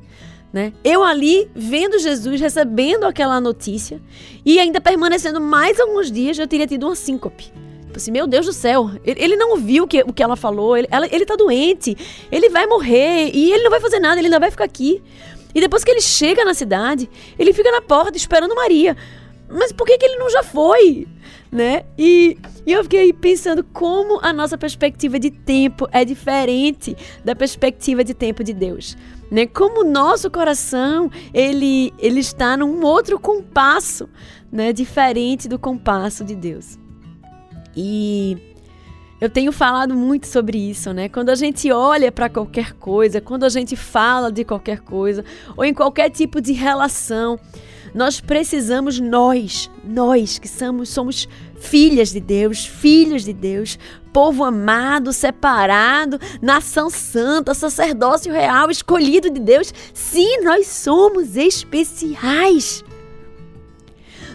Né? 0.50 0.72
Eu 0.82 1.04
ali 1.04 1.50
vendo 1.54 1.98
Jesus, 1.98 2.40
recebendo 2.40 3.04
aquela 3.04 3.38
notícia 3.38 4.00
e 4.42 4.58
ainda 4.58 4.80
permanecendo 4.80 5.38
mais 5.38 5.78
alguns 5.78 6.10
dias, 6.10 6.38
eu 6.38 6.48
teria 6.48 6.66
tido 6.66 6.86
uma 6.86 6.96
síncope. 6.96 7.52
Tipo 7.96 8.02
assim, 8.02 8.10
meu 8.10 8.26
Deus 8.26 8.44
do 8.44 8.52
céu, 8.52 8.90
ele, 9.06 9.24
ele 9.24 9.36
não 9.36 9.56
viu 9.56 9.84
o 9.84 9.86
que, 9.86 10.02
o 10.02 10.12
que 10.12 10.22
ela 10.22 10.36
falou, 10.36 10.76
ele, 10.76 10.86
ela, 10.90 11.08
ele 11.10 11.24
tá 11.24 11.34
doente, 11.34 11.96
ele 12.30 12.50
vai 12.50 12.66
morrer 12.66 13.30
e 13.32 13.50
ele 13.50 13.64
não 13.64 13.70
vai 13.70 13.80
fazer 13.80 13.98
nada, 13.98 14.18
ele 14.18 14.26
ainda 14.26 14.38
vai 14.38 14.50
ficar 14.50 14.64
aqui. 14.64 15.02
E 15.54 15.60
depois 15.62 15.82
que 15.82 15.90
ele 15.90 16.02
chega 16.02 16.44
na 16.44 16.52
cidade, 16.52 17.08
ele 17.38 17.54
fica 17.54 17.72
na 17.72 17.80
porta 17.80 18.18
esperando 18.18 18.54
Maria. 18.54 18.94
Mas 19.48 19.72
por 19.72 19.86
que, 19.86 19.96
que 19.96 20.04
ele 20.04 20.18
não 20.18 20.28
já 20.28 20.42
foi? 20.42 21.08
Né? 21.50 21.84
E, 21.96 22.36
e 22.66 22.72
eu 22.72 22.82
fiquei 22.82 23.14
pensando 23.14 23.64
como 23.64 24.20
a 24.20 24.30
nossa 24.30 24.58
perspectiva 24.58 25.18
de 25.18 25.30
tempo 25.30 25.88
é 25.90 26.04
diferente 26.04 26.94
da 27.24 27.34
perspectiva 27.34 28.04
de 28.04 28.12
tempo 28.12 28.44
de 28.44 28.52
Deus 28.52 28.94
né? 29.30 29.46
Como 29.46 29.80
o 29.80 29.90
nosso 29.90 30.30
coração, 30.30 31.10
ele 31.34 31.92
ele 31.98 32.20
está 32.20 32.56
num 32.56 32.84
outro 32.84 33.18
compasso, 33.18 34.08
né, 34.52 34.72
diferente 34.72 35.48
do 35.48 35.58
compasso 35.58 36.24
de 36.24 36.34
Deus. 36.34 36.78
E 37.76 38.38
eu 39.20 39.30
tenho 39.30 39.52
falado 39.52 39.94
muito 39.94 40.26
sobre 40.26 40.58
isso, 40.58 40.92
né? 40.92 41.08
Quando 41.08 41.30
a 41.30 41.34
gente 41.34 41.70
olha 41.70 42.10
para 42.10 42.28
qualquer 42.28 42.72
coisa, 42.74 43.20
quando 43.20 43.44
a 43.44 43.48
gente 43.48 43.76
fala 43.76 44.30
de 44.32 44.44
qualquer 44.44 44.80
coisa, 44.80 45.24
ou 45.56 45.64
em 45.64 45.72
qualquer 45.72 46.10
tipo 46.10 46.40
de 46.40 46.52
relação, 46.52 47.38
nós 47.94 48.20
precisamos 48.20 49.00
nós, 49.00 49.70
nós 49.82 50.38
que 50.38 50.48
somos 50.48 50.90
somos 50.90 51.26
filhas 51.58 52.12
de 52.12 52.20
Deus, 52.20 52.66
filhos 52.66 53.24
de 53.24 53.32
Deus, 53.32 53.78
povo 54.12 54.44
amado, 54.44 55.12
separado, 55.12 56.18
nação 56.42 56.90
santa, 56.90 57.54
sacerdócio 57.54 58.32
real, 58.32 58.70
escolhido 58.70 59.30
de 59.30 59.40
Deus. 59.40 59.72
Sim, 59.94 60.42
nós 60.42 60.66
somos 60.66 61.36
especiais. 61.36 62.84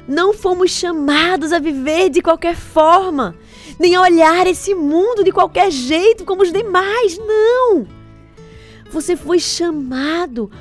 Não 0.08 0.34
fomos 0.34 0.72
chamados 0.72 1.54
a 1.54 1.60
viver 1.60 2.10
de 2.10 2.22
qualquer 2.22 2.56
forma, 2.56 3.36
nem 3.80 3.96
a 3.96 4.02
olhar 4.02 4.48
esse 4.48 4.74
mundo 4.74 5.24
de 5.24 5.32
qualquer 5.32 5.72
jeito 5.72 6.26
como 6.26 6.42
os 6.42 6.52
demais. 6.52 7.18
Não! 7.18 7.88
Você 8.92 9.16
foi 9.16 9.40
chamado 9.40 10.52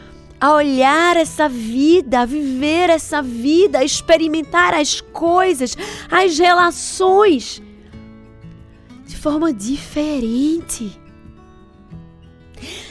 a 0.41 0.55
olhar 0.55 1.17
essa 1.17 1.49
vida, 1.49 2.21
a 2.21 2.25
viver 2.25 2.89
essa 2.89 3.21
vida, 3.21 3.79
a 3.79 3.85
experimentar 3.85 4.73
as 4.73 5.01
coisas, 5.01 5.77
as 6.11 6.39
relações 6.39 7.61
de 9.05 9.17
forma 9.17 9.53
diferente. 9.53 10.99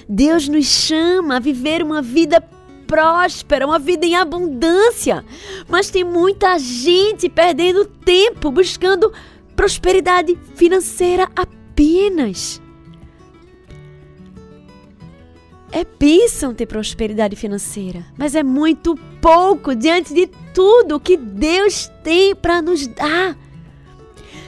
Deus 0.07 0.47
nos 0.47 0.65
chama 0.65 1.37
a 1.37 1.39
viver 1.39 1.81
uma 1.81 2.01
vida 2.01 2.41
próspera, 2.89 3.67
uma 3.67 3.77
vida 3.77 4.03
em 4.03 4.15
abundância. 4.15 5.23
Mas 5.67 5.91
tem 5.91 6.03
muita 6.03 6.57
gente 6.57 7.29
perdendo 7.29 7.85
tempo 7.85 8.49
buscando 8.49 9.13
prosperidade 9.55 10.35
financeira 10.55 11.29
apenas. 11.35 12.59
É 15.71 15.85
bênção 15.85 16.51
ter 16.51 16.65
prosperidade 16.65 17.35
financeira, 17.35 18.03
mas 18.17 18.33
é 18.33 18.41
muito 18.41 18.95
pouco 19.21 19.75
diante 19.75 20.15
de 20.15 20.25
tudo 20.51 20.99
que 20.99 21.15
Deus 21.15 21.91
tem 22.03 22.33
para 22.33 22.59
nos 22.59 22.87
dar. 22.87 23.37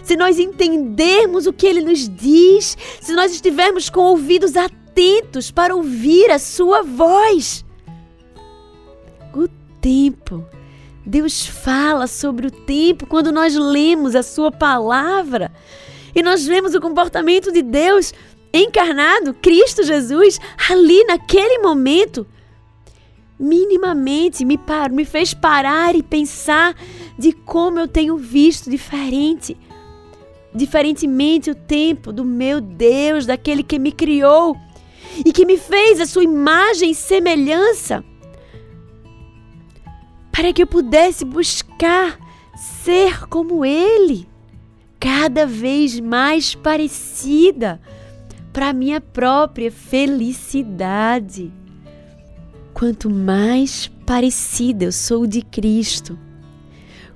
Se 0.02 0.16
nós 0.16 0.40
entendermos 0.40 1.46
o 1.46 1.54
que 1.54 1.68
Ele 1.68 1.82
nos 1.82 2.10
diz, 2.10 2.76
se 3.00 3.14
nós 3.14 3.32
estivermos 3.32 3.88
com 3.88 4.02
ouvidos 4.02 4.58
atentos 4.58 5.52
para 5.52 5.76
ouvir 5.76 6.32
a 6.32 6.40
Sua 6.40 6.82
voz. 6.82 7.64
Tempo. 9.82 10.46
Deus 11.06 11.46
fala 11.46 12.06
sobre 12.06 12.48
o 12.48 12.52
tempo 12.52 13.08
quando 13.08 13.32
nós 13.32 13.56
lemos 13.56 14.16
a 14.16 14.22
Sua 14.22 14.52
palavra 14.52 15.52
e 16.14 16.22
nós 16.22 16.46
vemos 16.46 16.76
o 16.76 16.82
comportamento 16.82 17.52
de 17.52 17.62
Deus 17.62 18.14
encarnado, 18.54 19.34
Cristo 19.34 19.84
Jesus, 19.84 20.40
ali 20.70 21.04
naquele 21.06 21.60
momento, 21.60 22.28
minimamente 23.40 24.44
me, 24.46 24.60
me 24.92 25.06
fez 25.06 25.34
parar 25.34 25.96
e 25.96 26.04
pensar 26.04 26.76
de 27.18 27.32
como 27.32 27.80
eu 27.80 27.88
tenho 27.88 28.18
visto 28.18 28.70
diferente. 28.70 29.58
Diferentemente 30.54 31.50
o 31.50 31.56
tempo 31.56 32.12
do 32.12 32.26
meu 32.26 32.60
Deus, 32.60 33.26
daquele 33.26 33.64
que 33.64 33.80
me 33.80 33.92
criou 33.92 34.58
e 35.26 35.32
que 35.32 35.46
me 35.46 35.58
fez 35.58 36.02
a 36.02 36.06
sua 36.06 36.26
imagem 36.26 36.92
e 36.92 36.96
semelhança, 36.96 38.04
para 40.42 40.54
que 40.54 40.64
eu 40.64 40.66
pudesse 40.66 41.24
buscar 41.24 42.18
ser 42.58 43.28
como 43.28 43.64
Ele, 43.64 44.28
cada 45.00 45.46
vez 45.46 46.00
mais 46.00 46.56
parecida 46.56 47.80
para 48.52 48.74
minha 48.74 49.00
própria 49.00 49.72
felicidade. 49.72 51.54
Quanto 52.74 53.08
mais 53.08 53.86
parecida 54.04 54.86
eu 54.86 54.92
sou 54.92 55.28
de 55.28 55.44
Cristo, 55.44 56.18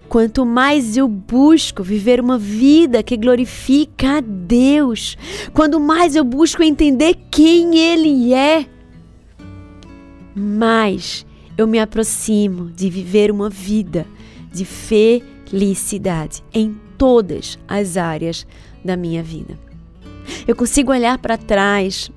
quanto 0.07 0.45
mais 0.45 0.95
eu 0.95 1.07
busco 1.07 1.81
viver 1.81 2.21
uma 2.21 2.37
vida 2.37 3.01
que 3.01 3.17
glorifica 3.17 4.17
a 4.17 4.21
Deus, 4.21 5.17
quanto 5.51 5.79
mais 5.79 6.15
eu 6.15 6.23
busco 6.23 6.61
entender 6.61 7.17
quem 7.31 7.75
Ele 7.75 8.35
é, 8.35 8.67
mais 10.35 11.25
eu 11.57 11.67
me 11.67 11.79
aproximo 11.79 12.69
de 12.71 12.89
viver 12.89 13.31
uma 13.31 13.49
vida 13.49 14.05
de 14.51 14.65
felicidade 14.65 16.43
em 16.53 16.75
todas 16.97 17.57
as 17.67 17.97
áreas 17.97 18.45
da 18.83 18.95
minha 18.95 19.23
vida. 19.23 19.57
Eu 20.47 20.55
consigo 20.55 20.91
olhar 20.91 21.17
para 21.17 21.37
trás 21.37 22.11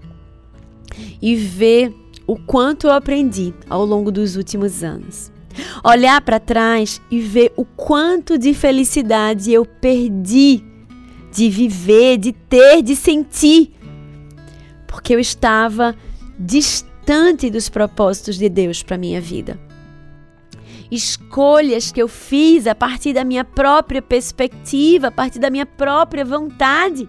e 1.20 1.36
ver 1.36 1.94
o 2.26 2.36
quanto 2.36 2.86
eu 2.86 2.92
aprendi 2.92 3.54
ao 3.68 3.84
longo 3.84 4.10
dos 4.10 4.36
últimos 4.36 4.82
anos. 4.82 5.32
Olhar 5.82 6.20
para 6.20 6.38
trás 6.38 7.00
e 7.10 7.20
ver 7.20 7.52
o 7.56 7.64
quanto 7.64 8.38
de 8.38 8.54
felicidade 8.54 9.52
eu 9.52 9.64
perdi 9.64 10.62
de 11.32 11.50
viver, 11.50 12.18
de 12.18 12.32
ter, 12.32 12.82
de 12.82 12.94
sentir, 12.94 13.72
porque 14.86 15.14
eu 15.14 15.18
estava 15.18 15.94
distante 16.38 16.87
distante 17.08 17.48
dos 17.48 17.70
propósitos 17.70 18.36
de 18.36 18.50
Deus 18.50 18.82
para 18.82 18.98
minha 18.98 19.18
vida. 19.18 19.58
Escolhas 20.90 21.90
que 21.90 22.02
eu 22.02 22.06
fiz 22.06 22.66
a 22.66 22.74
partir 22.74 23.14
da 23.14 23.24
minha 23.24 23.46
própria 23.46 24.02
perspectiva, 24.02 25.06
a 25.06 25.10
partir 25.10 25.38
da 25.38 25.48
minha 25.48 25.64
própria 25.64 26.22
vontade 26.22 27.08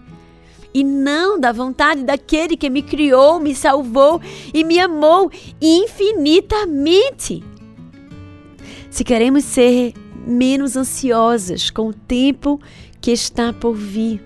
e 0.73 0.85
não 0.85 1.37
da 1.37 1.51
vontade 1.51 2.03
daquele 2.03 2.55
que 2.55 2.69
me 2.69 2.81
criou, 2.81 3.41
me 3.41 3.53
salvou 3.53 4.21
e 4.53 4.63
me 4.63 4.79
amou 4.79 5.29
infinitamente. 5.61 7.43
Se 8.89 9.03
queremos 9.03 9.43
ser 9.43 9.91
menos 10.25 10.77
ansiosas 10.77 11.69
com 11.69 11.89
o 11.89 11.93
tempo 11.93 12.57
que 13.01 13.11
está 13.11 13.51
por 13.51 13.75
vir, 13.75 14.21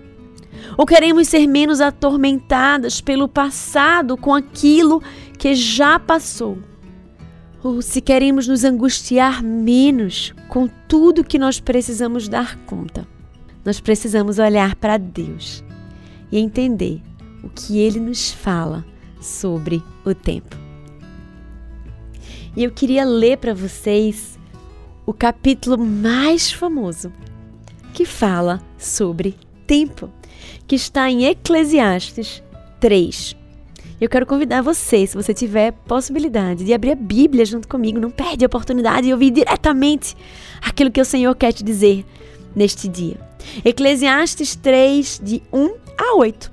ou 0.76 0.86
queremos 0.86 1.28
ser 1.28 1.46
menos 1.46 1.80
atormentadas 1.80 3.00
pelo 3.00 3.28
passado 3.28 4.16
com 4.16 4.34
aquilo 4.34 5.02
que 5.38 5.54
já 5.54 5.98
passou, 5.98 6.58
ou 7.62 7.80
se 7.80 8.00
queremos 8.00 8.46
nos 8.46 8.64
angustiar 8.64 9.42
menos 9.42 10.34
com 10.48 10.68
tudo 10.88 11.24
que 11.24 11.38
nós 11.38 11.60
precisamos 11.60 12.28
dar 12.28 12.56
conta, 12.66 13.06
nós 13.64 13.80
precisamos 13.80 14.38
olhar 14.38 14.74
para 14.76 14.98
Deus 14.98 15.64
e 16.30 16.38
entender 16.38 17.00
o 17.42 17.48
que 17.48 17.78
ele 17.78 18.00
nos 18.00 18.30
fala 18.30 18.84
sobre 19.20 19.82
o 20.04 20.14
tempo. 20.14 20.56
E 22.56 22.62
eu 22.62 22.70
queria 22.70 23.04
ler 23.04 23.38
para 23.38 23.54
vocês 23.54 24.38
o 25.06 25.12
capítulo 25.12 25.76
mais 25.78 26.52
famoso 26.52 27.12
que 27.92 28.04
fala 28.04 28.62
sobre 28.78 29.36
tempo, 29.66 30.10
que 30.66 30.74
está 30.76 31.10
em 31.10 31.24
Eclesiastes 31.26 32.42
3. 32.80 33.36
Eu 34.00 34.08
quero 34.08 34.26
convidar 34.26 34.60
você, 34.60 35.06
se 35.06 35.16
você 35.16 35.32
tiver 35.32 35.72
possibilidade 35.72 36.64
de 36.64 36.74
abrir 36.74 36.92
a 36.92 36.96
Bíblia 36.96 37.44
junto 37.44 37.68
comigo, 37.68 38.00
não 38.00 38.10
perde 38.10 38.44
a 38.44 38.46
oportunidade 38.46 39.06
de 39.06 39.12
ouvir 39.12 39.30
diretamente 39.30 40.16
aquilo 40.60 40.90
que 40.90 41.00
o 41.00 41.04
Senhor 41.04 41.34
quer 41.34 41.52
te 41.52 41.62
dizer 41.62 42.04
neste 42.54 42.88
dia. 42.88 43.16
Eclesiastes 43.64 44.56
3, 44.56 45.20
de 45.22 45.42
1 45.52 45.74
a 45.96 46.16
8. 46.16 46.52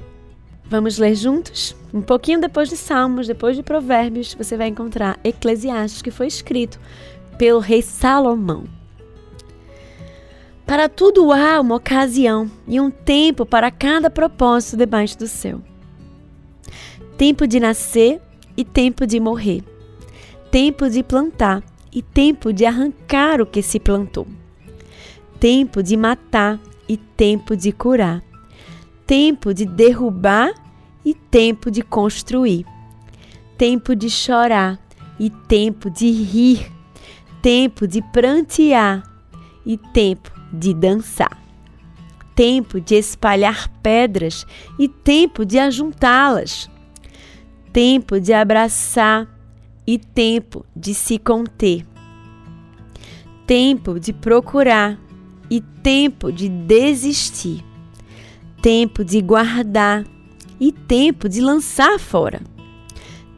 Vamos 0.65 0.98
ler 0.98 1.15
juntos? 1.15 1.75
Um 1.93 2.01
pouquinho 2.01 2.39
depois 2.39 2.69
de 2.69 2.77
Salmos, 2.77 3.27
depois 3.27 3.57
de 3.57 3.63
Provérbios, 3.63 4.33
você 4.33 4.55
vai 4.55 4.67
encontrar 4.67 5.19
Eclesiastes, 5.24 6.01
que 6.01 6.12
foi 6.12 6.27
escrito 6.27 6.79
pelo 7.38 7.60
rei 7.60 7.81
Salomão. 7.81 8.80
Para 10.71 10.87
tudo 10.87 11.33
há 11.33 11.59
uma 11.59 11.75
ocasião 11.75 12.49
e 12.65 12.79
um 12.79 12.89
tempo 12.89 13.45
para 13.45 13.69
cada 13.69 14.09
propósito 14.09 14.77
debaixo 14.77 15.19
do 15.19 15.27
céu. 15.27 15.61
Tempo 17.17 17.45
de 17.45 17.59
nascer 17.59 18.21
e 18.55 18.63
tempo 18.63 19.05
de 19.05 19.19
morrer. 19.19 19.65
Tempo 20.49 20.89
de 20.89 21.03
plantar 21.03 21.61
e 21.91 22.01
tempo 22.01 22.53
de 22.53 22.65
arrancar 22.65 23.41
o 23.41 23.45
que 23.45 23.61
se 23.61 23.81
plantou. 23.81 24.25
Tempo 25.41 25.83
de 25.83 25.97
matar 25.97 26.57
e 26.87 26.95
tempo 26.95 27.53
de 27.57 27.73
curar 27.73 28.23
tempo 29.05 29.53
de 29.53 29.65
derrubar 29.65 30.53
e 31.03 31.13
tempo 31.13 31.69
de 31.69 31.81
construir, 31.81 32.65
tempo 33.57 33.93
de 33.93 34.09
chorar 34.09 34.79
e 35.19 35.29
tempo 35.29 35.89
de 35.89 36.09
rir, 36.09 36.71
tempo 37.41 37.85
de 37.85 38.01
prantear 38.13 39.03
e 39.65 39.75
tempo 39.77 40.40
de 40.51 40.74
dançar, 40.74 41.38
tempo 42.36 42.79
de 42.79 42.96
espalhar 42.96 43.70
pedras 43.81 44.46
e 44.77 44.88
tempo 44.88 45.46
de 45.46 45.60
ajuntá-las, 45.60 46.70
tempo 47.72 48.20
de 48.20 48.34
abraçar 48.34 49.27
e 49.86 49.98
tempo 49.98 50.65
de 50.75 50.93
se 50.93 51.17
conter, 51.17 51.86
tempo 53.46 54.00
de 54.00 54.13
procurar 54.13 55.00
e 55.50 55.60
tempo 55.60 56.31
de 56.31 56.48
desistir. 56.48 57.63
Tempo 58.62 59.04
de 59.04 59.21
guardar 59.21 60.06
e 60.60 60.71
tempo 60.71 61.28
de 61.28 61.41
lançar 61.41 61.99
fora, 61.99 62.39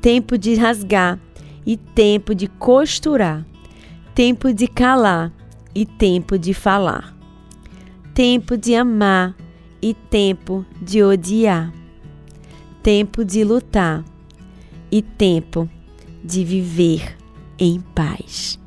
tempo 0.01 0.37
de 0.37 0.53
rasgar 0.53 1.17
e 1.65 1.77
tempo 1.77 2.35
de 2.35 2.47
costurar, 2.47 3.45
tempo 4.13 4.53
de 4.53 4.67
calar 4.67 5.31
e 5.73 5.85
tempo 5.85 6.37
de 6.37 6.53
falar, 6.53 7.12
tempo 8.13 8.55
de 8.55 8.75
amar 8.75 9.35
e 9.81 9.93
tempo 9.93 10.63
de 10.79 11.01
odiar, 11.01 11.73
tempo 12.83 13.25
de 13.25 13.43
lutar 13.43 14.05
e 14.91 15.01
tempo 15.01 15.67
de 16.23 16.43
viver 16.43 17.17
em 17.57 17.79
paz. 17.79 18.59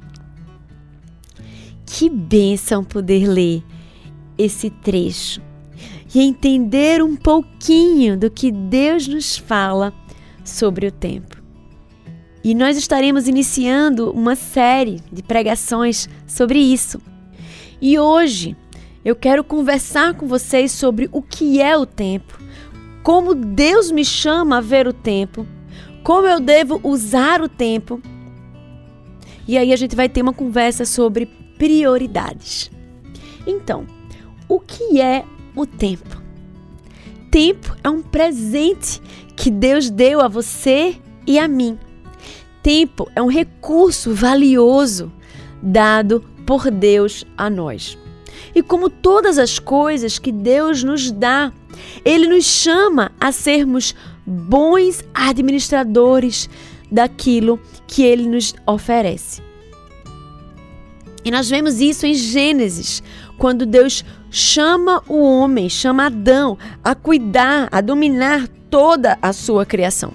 Que 1.84 2.10
bênção 2.10 2.82
poder 2.82 3.28
ler 3.28 3.62
esse 4.36 4.68
trecho 4.68 5.40
e 6.12 6.20
entender 6.20 7.02
um 7.02 7.14
pouquinho 7.14 8.18
do 8.18 8.30
que 8.30 8.50
Deus 8.50 9.06
nos 9.06 9.36
fala 9.36 9.94
sobre 10.44 10.88
o 10.88 10.92
tempo. 10.92 11.40
E 12.42 12.54
nós 12.54 12.76
estaremos 12.76 13.28
iniciando 13.28 14.10
uma 14.10 14.34
série 14.34 15.00
de 15.12 15.22
pregações 15.22 16.08
sobre 16.26 16.58
isso. 16.58 17.00
E 17.80 17.98
hoje 17.98 18.56
eu 19.06 19.14
quero 19.14 19.44
conversar 19.44 20.14
com 20.14 20.26
vocês 20.26 20.72
sobre 20.72 21.08
o 21.12 21.22
que 21.22 21.62
é 21.62 21.76
o 21.76 21.86
tempo, 21.86 22.40
como 23.04 23.36
Deus 23.36 23.92
me 23.92 24.04
chama 24.04 24.58
a 24.58 24.60
ver 24.60 24.88
o 24.88 24.92
tempo, 24.92 25.46
como 26.02 26.26
eu 26.26 26.40
devo 26.40 26.80
usar 26.82 27.40
o 27.40 27.48
tempo. 27.48 28.02
E 29.46 29.56
aí 29.56 29.72
a 29.72 29.76
gente 29.76 29.94
vai 29.94 30.08
ter 30.08 30.22
uma 30.22 30.32
conversa 30.32 30.84
sobre 30.84 31.26
prioridades. 31.56 32.68
Então, 33.46 33.86
o 34.48 34.58
que 34.58 35.00
é 35.00 35.24
o 35.54 35.64
tempo. 35.64 36.20
Tempo 37.30 37.76
é 37.84 37.88
um 37.88 38.02
presente 38.02 39.00
que 39.36 39.52
Deus 39.52 39.88
deu 39.88 40.20
a 40.20 40.26
você 40.26 40.96
e 41.24 41.38
a 41.38 41.46
mim. 41.46 41.78
Tempo 42.60 43.08
é 43.14 43.22
um 43.22 43.30
recurso 43.30 44.12
valioso 44.12 45.12
dado 45.62 46.24
por 46.44 46.72
Deus 46.72 47.24
a 47.38 47.48
nós. 47.48 47.96
E 48.54 48.62
como 48.62 48.88
todas 48.88 49.38
as 49.38 49.58
coisas 49.58 50.18
que 50.18 50.32
Deus 50.32 50.82
nos 50.82 51.10
dá, 51.10 51.52
Ele 52.04 52.26
nos 52.26 52.44
chama 52.44 53.12
a 53.20 53.32
sermos 53.32 53.94
bons 54.26 55.02
administradores 55.14 56.48
daquilo 56.90 57.60
que 57.86 58.02
Ele 58.02 58.26
nos 58.28 58.54
oferece. 58.66 59.42
E 61.24 61.30
nós 61.30 61.50
vemos 61.50 61.80
isso 61.80 62.06
em 62.06 62.14
Gênesis, 62.14 63.02
quando 63.36 63.66
Deus 63.66 64.04
chama 64.30 65.02
o 65.08 65.22
homem, 65.22 65.68
chama 65.68 66.06
Adão 66.06 66.56
a 66.84 66.94
cuidar, 66.94 67.68
a 67.72 67.80
dominar 67.80 68.46
toda 68.70 69.18
a 69.20 69.32
sua 69.32 69.66
criação. 69.66 70.12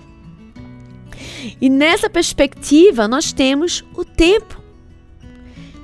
E 1.59 1.69
nessa 1.69 2.09
perspectiva, 2.09 3.07
nós 3.07 3.33
temos 3.33 3.83
o 3.95 4.05
tempo. 4.05 4.60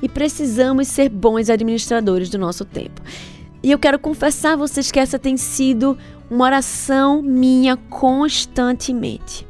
E 0.01 0.07
precisamos 0.07 0.87
ser 0.87 1.09
bons 1.09 1.49
administradores 1.49 2.29
do 2.29 2.37
nosso 2.37 2.63
tempo. 2.65 3.01
E 3.63 3.71
eu 3.71 3.79
quero 3.79 3.99
confessar 3.99 4.53
a 4.53 4.57
vocês 4.57 4.91
que 4.91 4.99
essa 4.99 5.17
tem 5.17 5.37
sido 5.37 5.97
uma 6.29 6.45
oração 6.45 7.21
minha 7.21 7.75
constantemente. 7.75 9.47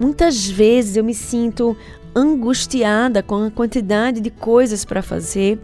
Muitas 0.00 0.48
vezes 0.48 0.96
eu 0.96 1.04
me 1.04 1.14
sinto 1.14 1.76
angustiada 2.14 3.22
com 3.22 3.44
a 3.44 3.50
quantidade 3.50 4.20
de 4.20 4.30
coisas 4.30 4.84
para 4.84 5.02
fazer 5.02 5.60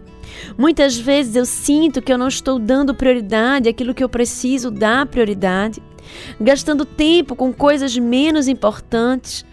Muitas 0.57 0.97
vezes 0.97 1.35
eu 1.35 1.45
sinto 1.45 2.01
que 2.01 2.11
eu 2.11 2.17
não 2.17 2.27
estou 2.27 2.59
dando 2.59 2.95
prioridade 2.95 3.69
àquilo 3.69 3.93
que 3.93 4.03
eu 4.03 4.09
preciso 4.09 4.71
dar 4.71 5.05
prioridade, 5.05 5.81
gastando 6.39 6.85
tempo 6.85 7.35
com 7.35 7.53
coisas 7.53 7.97
menos 7.97 8.47
importantes, 8.47 9.45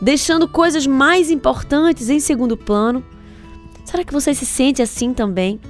deixando 0.00 0.48
coisas 0.48 0.86
mais 0.86 1.30
importantes 1.30 2.08
em 2.08 2.20
segundo 2.20 2.56
plano. 2.56 3.04
Será 3.94 4.02
que 4.02 4.12
você 4.12 4.34
se 4.34 4.44
sente 4.44 4.82
assim 4.82 5.14
também? 5.14 5.60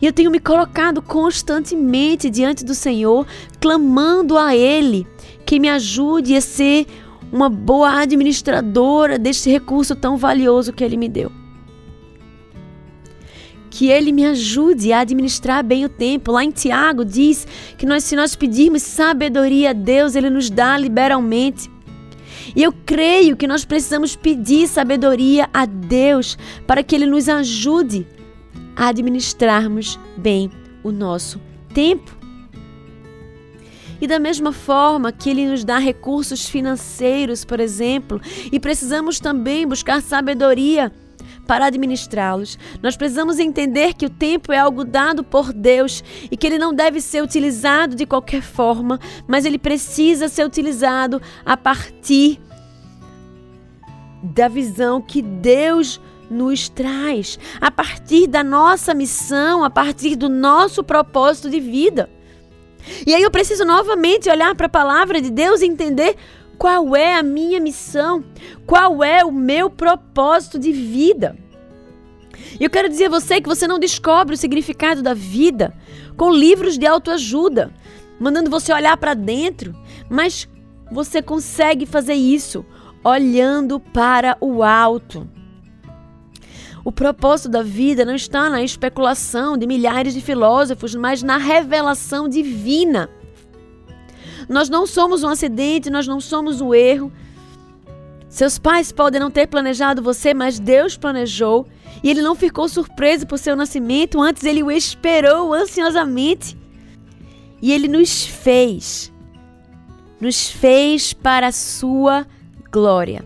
E 0.00 0.06
eu 0.06 0.12
tenho 0.14 0.30
me 0.30 0.38
colocado 0.38 1.02
constantemente 1.02 2.30
diante 2.30 2.64
do 2.64 2.74
Senhor, 2.74 3.26
clamando 3.60 4.38
a 4.38 4.56
Ele 4.56 5.06
que 5.44 5.60
me 5.60 5.68
ajude 5.68 6.34
a 6.34 6.40
ser 6.40 6.86
uma 7.30 7.50
boa 7.50 8.00
administradora 8.00 9.18
deste 9.18 9.50
recurso 9.50 9.94
tão 9.94 10.16
valioso 10.16 10.72
que 10.72 10.82
Ele 10.82 10.96
me 10.96 11.10
deu 11.10 11.30
que 13.68 13.88
Ele 13.88 14.12
me 14.12 14.24
ajude 14.26 14.92
a 14.92 15.00
administrar 15.00 15.64
bem 15.64 15.84
o 15.84 15.88
tempo. 15.88 16.30
Lá 16.30 16.44
em 16.44 16.50
Tiago 16.50 17.06
diz 17.06 17.46
que 17.78 17.86
nós, 17.86 18.04
se 18.04 18.14
nós 18.14 18.36
pedirmos 18.36 18.82
sabedoria 18.82 19.70
a 19.70 19.72
Deus, 19.72 20.14
Ele 20.14 20.28
nos 20.28 20.50
dá 20.50 20.76
liberalmente. 20.76 21.71
E 22.54 22.62
eu 22.62 22.72
creio 22.72 23.36
que 23.36 23.46
nós 23.46 23.64
precisamos 23.64 24.14
pedir 24.14 24.68
sabedoria 24.68 25.48
a 25.52 25.64
Deus 25.64 26.36
para 26.66 26.82
que 26.82 26.94
Ele 26.94 27.06
nos 27.06 27.28
ajude 27.28 28.06
a 28.76 28.88
administrarmos 28.88 29.98
bem 30.16 30.50
o 30.82 30.90
nosso 30.90 31.40
tempo. 31.72 32.16
E 34.00 34.06
da 34.06 34.18
mesma 34.18 34.52
forma 34.52 35.12
que 35.12 35.30
Ele 35.30 35.46
nos 35.46 35.64
dá 35.64 35.78
recursos 35.78 36.48
financeiros, 36.48 37.44
por 37.44 37.60
exemplo, 37.60 38.20
e 38.50 38.58
precisamos 38.58 39.20
também 39.20 39.66
buscar 39.66 40.02
sabedoria 40.02 40.92
para 41.52 41.66
administrá-los. 41.66 42.58
Nós 42.82 42.96
precisamos 42.96 43.38
entender 43.38 43.92
que 43.92 44.06
o 44.06 44.08
tempo 44.08 44.54
é 44.54 44.58
algo 44.58 44.86
dado 44.86 45.22
por 45.22 45.52
Deus 45.52 46.02
e 46.30 46.34
que 46.34 46.46
ele 46.46 46.56
não 46.56 46.72
deve 46.72 46.98
ser 46.98 47.22
utilizado 47.22 47.94
de 47.94 48.06
qualquer 48.06 48.40
forma, 48.40 48.98
mas 49.28 49.44
ele 49.44 49.58
precisa 49.58 50.28
ser 50.28 50.46
utilizado 50.46 51.20
a 51.44 51.54
partir 51.54 52.40
da 54.22 54.48
visão 54.48 55.02
que 55.02 55.20
Deus 55.20 56.00
nos 56.30 56.70
traz, 56.70 57.38
a 57.60 57.70
partir 57.70 58.26
da 58.26 58.42
nossa 58.42 58.94
missão, 58.94 59.62
a 59.62 59.68
partir 59.68 60.16
do 60.16 60.30
nosso 60.30 60.82
propósito 60.82 61.50
de 61.50 61.60
vida. 61.60 62.08
E 63.06 63.14
aí 63.14 63.22
eu 63.22 63.30
preciso 63.30 63.66
novamente 63.66 64.30
olhar 64.30 64.54
para 64.54 64.68
a 64.68 64.70
palavra 64.70 65.20
de 65.20 65.28
Deus 65.28 65.60
e 65.60 65.66
entender 65.66 66.16
qual 66.56 66.96
é 66.96 67.14
a 67.14 67.22
minha 67.22 67.60
missão, 67.60 68.24
qual 68.66 69.04
é 69.04 69.22
o 69.22 69.30
meu 69.30 69.68
propósito 69.68 70.58
de 70.58 70.72
vida. 70.72 71.41
E 72.58 72.64
eu 72.64 72.70
quero 72.70 72.88
dizer 72.88 73.06
a 73.06 73.10
você 73.10 73.40
que 73.40 73.48
você 73.48 73.66
não 73.66 73.78
descobre 73.78 74.34
o 74.34 74.38
significado 74.38 75.02
da 75.02 75.14
vida 75.14 75.74
com 76.16 76.30
livros 76.30 76.78
de 76.78 76.86
autoajuda, 76.86 77.72
mandando 78.18 78.50
você 78.50 78.72
olhar 78.72 78.96
para 78.96 79.14
dentro, 79.14 79.74
mas 80.08 80.48
você 80.90 81.22
consegue 81.22 81.86
fazer 81.86 82.14
isso 82.14 82.64
olhando 83.04 83.80
para 83.80 84.36
o 84.40 84.62
alto. 84.62 85.28
O 86.84 86.90
propósito 86.90 87.48
da 87.48 87.62
vida 87.62 88.04
não 88.04 88.14
está 88.14 88.50
na 88.50 88.62
especulação 88.62 89.56
de 89.56 89.66
milhares 89.66 90.14
de 90.14 90.20
filósofos, 90.20 90.94
mas 90.94 91.22
na 91.22 91.36
revelação 91.36 92.28
divina. 92.28 93.08
Nós 94.48 94.68
não 94.68 94.86
somos 94.86 95.22
um 95.22 95.28
acidente, 95.28 95.90
nós 95.90 96.06
não 96.08 96.20
somos 96.20 96.60
um 96.60 96.74
erro. 96.74 97.12
Seus 98.32 98.58
pais 98.58 98.90
podem 98.90 99.20
não 99.20 99.30
ter 99.30 99.46
planejado 99.46 100.02
você, 100.02 100.32
mas 100.32 100.58
Deus 100.58 100.96
planejou. 100.96 101.66
E 102.02 102.08
ele 102.08 102.22
não 102.22 102.34
ficou 102.34 102.66
surpreso 102.66 103.26
por 103.26 103.38
seu 103.38 103.54
nascimento, 103.54 104.22
antes 104.22 104.42
ele 104.44 104.62
o 104.62 104.70
esperou 104.70 105.52
ansiosamente. 105.52 106.56
E 107.60 107.70
ele 107.70 107.86
nos 107.86 108.24
fez, 108.24 109.12
nos 110.18 110.50
fez 110.50 111.12
para 111.12 111.48
a 111.48 111.52
sua 111.52 112.26
glória. 112.72 113.22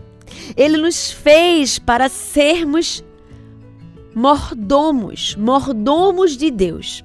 Ele 0.57 0.75
nos 0.75 1.09
fez 1.09 1.79
para 1.79 2.09
sermos 2.09 3.01
mordomos, 4.13 5.37
mordomos 5.37 6.35
de 6.35 6.51
Deus. 6.51 7.01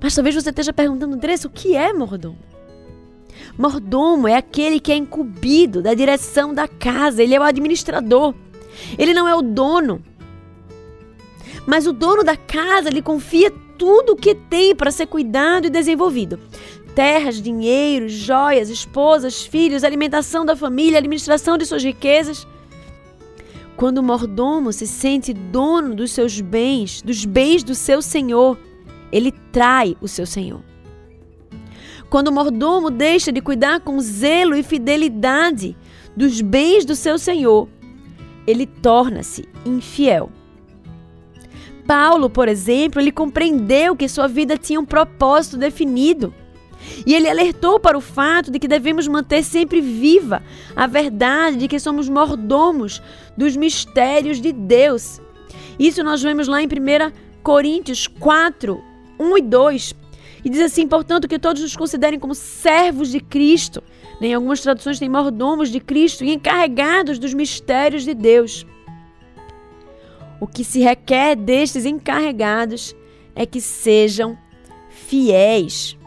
Mas 0.00 0.14
talvez 0.14 0.36
você 0.36 0.50
esteja 0.50 0.72
perguntando, 0.72 1.16
Andressa, 1.16 1.48
o 1.48 1.50
que 1.50 1.74
é 1.74 1.92
mordomo? 1.92 2.47
Mordomo 3.56 4.28
é 4.28 4.36
aquele 4.36 4.80
que 4.80 4.92
é 4.92 4.96
incumbido 4.96 5.82
da 5.82 5.94
direção 5.94 6.52
da 6.52 6.68
casa, 6.68 7.22
ele 7.22 7.34
é 7.34 7.40
o 7.40 7.42
administrador. 7.42 8.34
Ele 8.96 9.14
não 9.14 9.28
é 9.28 9.34
o 9.34 9.42
dono. 9.42 10.02
Mas 11.66 11.86
o 11.86 11.92
dono 11.92 12.24
da 12.24 12.36
casa 12.36 12.90
lhe 12.90 13.02
confia 13.02 13.52
tudo 13.76 14.12
o 14.12 14.16
que 14.16 14.34
tem 14.34 14.74
para 14.74 14.90
ser 14.90 15.06
cuidado 15.06 15.66
e 15.66 15.70
desenvolvido: 15.70 16.38
terras, 16.94 17.40
dinheiro, 17.40 18.08
joias, 18.08 18.70
esposas, 18.70 19.44
filhos, 19.44 19.84
alimentação 19.84 20.44
da 20.44 20.56
família, 20.56 20.98
administração 20.98 21.58
de 21.58 21.66
suas 21.66 21.82
riquezas. 21.84 22.46
Quando 23.76 23.98
o 23.98 24.02
mordomo 24.02 24.72
se 24.72 24.88
sente 24.88 25.32
dono 25.32 25.94
dos 25.94 26.10
seus 26.10 26.40
bens, 26.40 27.00
dos 27.00 27.24
bens 27.24 27.62
do 27.62 27.76
seu 27.76 28.02
senhor, 28.02 28.58
ele 29.12 29.30
trai 29.52 29.96
o 30.00 30.08
seu 30.08 30.26
senhor. 30.26 30.62
Quando 32.10 32.28
o 32.28 32.32
mordomo 32.32 32.90
deixa 32.90 33.30
de 33.30 33.40
cuidar 33.40 33.80
com 33.80 34.00
zelo 34.00 34.56
e 34.56 34.62
fidelidade 34.62 35.76
dos 36.16 36.40
bens 36.40 36.84
do 36.84 36.96
seu 36.96 37.18
senhor, 37.18 37.68
ele 38.46 38.66
torna-se 38.66 39.46
infiel. 39.64 40.30
Paulo, 41.86 42.28
por 42.28 42.48
exemplo, 42.48 43.00
ele 43.00 43.12
compreendeu 43.12 43.96
que 43.96 44.08
sua 44.08 44.26
vida 44.26 44.56
tinha 44.56 44.80
um 44.80 44.84
propósito 44.84 45.56
definido. 45.56 46.34
E 47.06 47.14
ele 47.14 47.28
alertou 47.28 47.80
para 47.80 47.96
o 47.96 48.00
fato 48.00 48.50
de 48.50 48.58
que 48.58 48.68
devemos 48.68 49.08
manter 49.08 49.42
sempre 49.42 49.80
viva 49.80 50.42
a 50.76 50.86
verdade 50.86 51.56
de 51.56 51.68
que 51.68 51.78
somos 51.78 52.08
mordomos 52.08 53.02
dos 53.36 53.56
mistérios 53.56 54.40
de 54.40 54.52
Deus. 54.52 55.20
Isso 55.78 56.02
nós 56.02 56.22
vemos 56.22 56.48
lá 56.48 56.62
em 56.62 56.66
1 56.66 56.70
Coríntios 57.42 58.06
4, 58.06 58.82
1 59.18 59.38
e 59.38 59.42
2. 59.42 59.94
E 60.44 60.48
diz 60.48 60.60
assim: 60.60 60.86
portanto, 60.86 61.28
que 61.28 61.38
todos 61.38 61.62
nos 61.62 61.76
considerem 61.76 62.18
como 62.18 62.34
servos 62.34 63.10
de 63.10 63.20
Cristo. 63.20 63.82
Em 64.20 64.34
algumas 64.34 64.60
traduções 64.60 64.98
tem 64.98 65.08
mordomos 65.08 65.70
de 65.70 65.80
Cristo 65.80 66.24
e 66.24 66.32
encarregados 66.32 67.18
dos 67.18 67.34
mistérios 67.34 68.04
de 68.04 68.14
Deus. 68.14 68.66
O 70.40 70.46
que 70.46 70.62
se 70.64 70.80
requer 70.80 71.36
destes 71.36 71.84
encarregados 71.84 72.94
é 73.34 73.44
que 73.44 73.60
sejam 73.60 74.38
fiéis. 74.88 75.97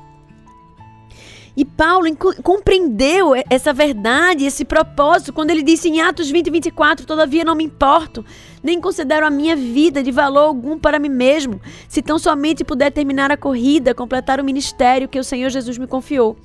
E 1.61 1.65
Paulo 1.65 2.07
compreendeu 2.41 3.33
essa 3.47 3.71
verdade, 3.71 4.45
esse 4.45 4.65
propósito, 4.65 5.31
quando 5.31 5.51
ele 5.51 5.61
disse 5.61 5.87
em 5.87 6.01
Atos 6.01 6.31
20, 6.31 6.49
24: 6.49 7.05
Todavia 7.05 7.43
não 7.43 7.53
me 7.53 7.63
importo, 7.63 8.25
nem 8.63 8.81
considero 8.81 9.27
a 9.27 9.29
minha 9.29 9.55
vida 9.55 10.01
de 10.01 10.11
valor 10.11 10.45
algum 10.47 10.79
para 10.79 10.97
mim 10.97 11.09
mesmo, 11.09 11.61
se 11.87 12.01
tão 12.01 12.17
somente 12.17 12.63
puder 12.63 12.89
terminar 12.89 13.31
a 13.31 13.37
corrida, 13.37 13.93
completar 13.93 14.39
o 14.39 14.43
ministério 14.43 15.07
que 15.07 15.19
o 15.19 15.23
Senhor 15.23 15.51
Jesus 15.51 15.77
me 15.77 15.85
confiou, 15.85 16.35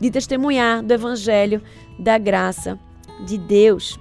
de 0.00 0.10
testemunhar 0.10 0.82
do 0.82 0.94
Evangelho 0.94 1.60
da 1.98 2.16
graça 2.16 2.78
de 3.26 3.36
Deus. 3.36 4.00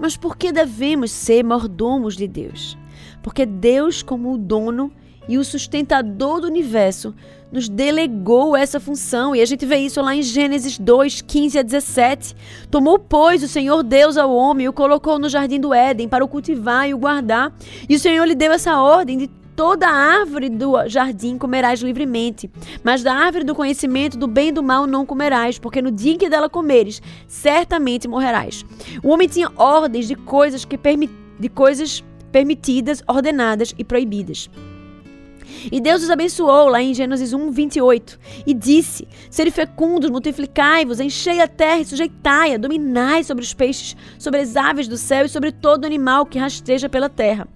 Mas 0.00 0.16
por 0.16 0.38
que 0.38 0.50
devemos 0.50 1.10
ser 1.10 1.44
mordomos 1.44 2.16
de 2.16 2.26
Deus? 2.26 2.78
Porque 3.22 3.44
Deus, 3.44 4.02
como 4.02 4.32
o 4.32 4.38
dono 4.38 4.90
e 5.28 5.36
o 5.36 5.44
sustentador 5.44 6.40
do 6.40 6.46
universo, 6.46 7.14
nos 7.50 7.68
delegou 7.68 8.56
essa 8.56 8.80
função. 8.80 9.34
E 9.34 9.40
a 9.40 9.46
gente 9.46 9.64
vê 9.64 9.76
isso 9.78 10.00
lá 10.00 10.14
em 10.14 10.22
Gênesis 10.22 10.78
2, 10.78 11.22
15 11.22 11.58
a 11.58 11.62
17. 11.62 12.34
Tomou, 12.70 12.98
pois, 12.98 13.42
o 13.42 13.48
Senhor 13.48 13.82
Deus 13.82 14.16
ao 14.16 14.34
homem 14.34 14.66
e 14.66 14.68
o 14.68 14.72
colocou 14.72 15.18
no 15.18 15.28
jardim 15.28 15.60
do 15.60 15.72
Éden 15.72 16.08
para 16.08 16.24
o 16.24 16.28
cultivar 16.28 16.88
e 16.88 16.94
o 16.94 16.98
guardar. 16.98 17.52
E 17.88 17.94
o 17.94 17.98
Senhor 17.98 18.24
lhe 18.24 18.34
deu 18.34 18.52
essa 18.52 18.80
ordem 18.80 19.18
de 19.18 19.30
toda 19.56 19.88
árvore 19.88 20.50
do 20.50 20.86
jardim 20.86 21.38
comerás 21.38 21.80
livremente, 21.80 22.50
mas 22.84 23.02
da 23.02 23.14
árvore 23.14 23.42
do 23.42 23.54
conhecimento 23.54 24.18
do 24.18 24.26
bem 24.26 24.48
e 24.48 24.52
do 24.52 24.62
mal 24.62 24.86
não 24.86 25.06
comerás, 25.06 25.58
porque 25.58 25.80
no 25.80 25.90
dia 25.90 26.12
em 26.12 26.18
que 26.18 26.28
dela 26.28 26.48
comeres, 26.48 27.00
certamente 27.26 28.06
morrerás. 28.06 28.66
O 29.02 29.08
homem 29.08 29.26
tinha 29.26 29.50
ordens 29.56 30.06
de 30.06 30.14
coisas 30.14 30.66
que 30.66 30.78
de 31.40 31.48
coisas 31.48 32.04
permitidas, 32.30 33.02
ordenadas 33.08 33.74
e 33.78 33.82
proibidas. 33.82 34.50
E 35.70 35.80
Deus 35.80 36.02
os 36.02 36.10
abençoou 36.10 36.68
lá 36.68 36.82
em 36.82 36.94
Gênesis 36.94 37.32
1, 37.32 37.50
28 37.50 38.18
e 38.46 38.54
disse: 38.54 39.06
Sede 39.30 39.50
fecundos, 39.50 40.10
multiplicai-vos, 40.10 41.00
enchei 41.00 41.40
a 41.40 41.48
terra 41.48 41.80
e 41.80 41.84
sujeitai-a, 41.84 42.58
dominai 42.58 43.24
sobre 43.24 43.44
os 43.44 43.54
peixes, 43.54 43.96
sobre 44.18 44.40
as 44.40 44.56
aves 44.56 44.88
do 44.88 44.96
céu 44.96 45.26
e 45.26 45.28
sobre 45.28 45.52
todo 45.52 45.84
animal 45.84 46.26
que 46.26 46.38
rasteja 46.38 46.88
pela 46.88 47.08
terra. 47.08 47.48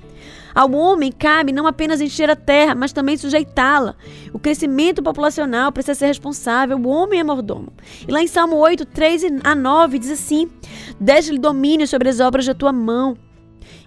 Ao 0.55 0.71
homem 0.73 1.13
cabe 1.13 1.53
não 1.53 1.67
apenas 1.67 2.01
encher 2.01 2.29
a 2.29 2.37
terra, 2.37 2.75
mas 2.75 2.93
também 2.93 3.17
sujeitá-la. 3.17 3.95
O 4.33 4.39
crescimento 4.39 5.03
populacional 5.03 5.71
precisa 5.71 5.95
ser 5.95 6.07
responsável, 6.07 6.77
o 6.77 6.89
homem 6.89 7.21
é 7.21 7.25
mordomo. 7.25 7.73
E 8.07 8.11
lá 8.11 8.21
em 8.21 8.27
Salmo 8.27 8.57
8, 8.57 8.85
3 8.87 9.25
a 9.45 9.55
9 9.55 9.99
diz 9.99 10.11
assim: 10.11 10.51
Deixe-lhe 10.99 11.39
domínio 11.39 11.87
sobre 11.87 12.09
as 12.09 12.21
obras 12.21 12.47
da 12.47 12.55
tua 12.55 12.73
mão 12.73 13.17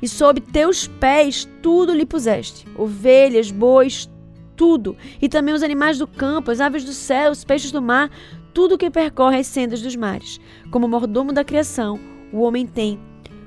e 0.03 0.07
sob 0.09 0.41
teus 0.41 0.85
pés 0.85 1.47
tudo 1.61 1.93
lhe 1.93 2.05
puseste: 2.05 2.67
ovelhas, 2.77 3.49
bois, 3.49 4.09
tudo, 4.53 4.97
e 5.21 5.29
também 5.29 5.53
os 5.53 5.63
animais 5.63 5.97
do 5.97 6.05
campo, 6.05 6.51
as 6.51 6.59
aves 6.59 6.83
do 6.83 6.91
céu, 6.91 7.31
os 7.31 7.45
peixes 7.45 7.71
do 7.71 7.81
mar, 7.81 8.11
tudo 8.53 8.77
que 8.77 8.91
percorre 8.91 9.37
as 9.37 9.47
sendas 9.47 9.81
dos 9.81 9.95
mares. 9.95 10.41
Como 10.69 10.89
mordomo 10.89 11.31
da 11.31 11.45
criação, 11.45 11.97
o 12.33 12.41
homem 12.41 12.67
tem 12.67 12.99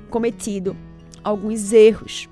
cometido 0.09 0.75
alguns 1.23 1.75
erros 1.75 2.27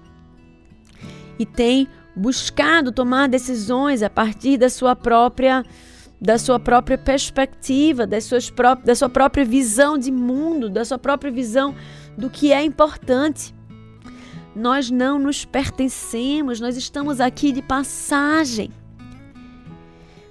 e 1.38 1.44
tem 1.44 1.87
buscado 2.16 2.92
tomar 2.92 3.28
decisões 3.28 4.02
a 4.02 4.08
partir 4.08 4.56
da 4.56 4.70
sua 4.70 4.96
própria 4.96 5.62
da 6.18 6.38
sua 6.38 6.58
própria 6.58 6.96
perspectiva, 6.96 8.06
das 8.06 8.24
suas 8.24 8.50
da 8.82 8.94
sua 8.94 9.10
própria 9.10 9.44
visão 9.44 9.98
de 9.98 10.10
mundo, 10.10 10.70
da 10.70 10.82
sua 10.82 10.98
própria 10.98 11.30
visão 11.30 11.74
do 12.16 12.30
que 12.30 12.54
é 12.54 12.64
importante. 12.64 13.52
Nós 14.55 14.90
não 14.90 15.19
nos 15.19 15.45
pertencemos, 15.45 16.61
nós 16.61 16.77
estamos 16.77 17.21
aqui 17.21 17.53
de 17.53 17.62
passagem. 17.62 18.71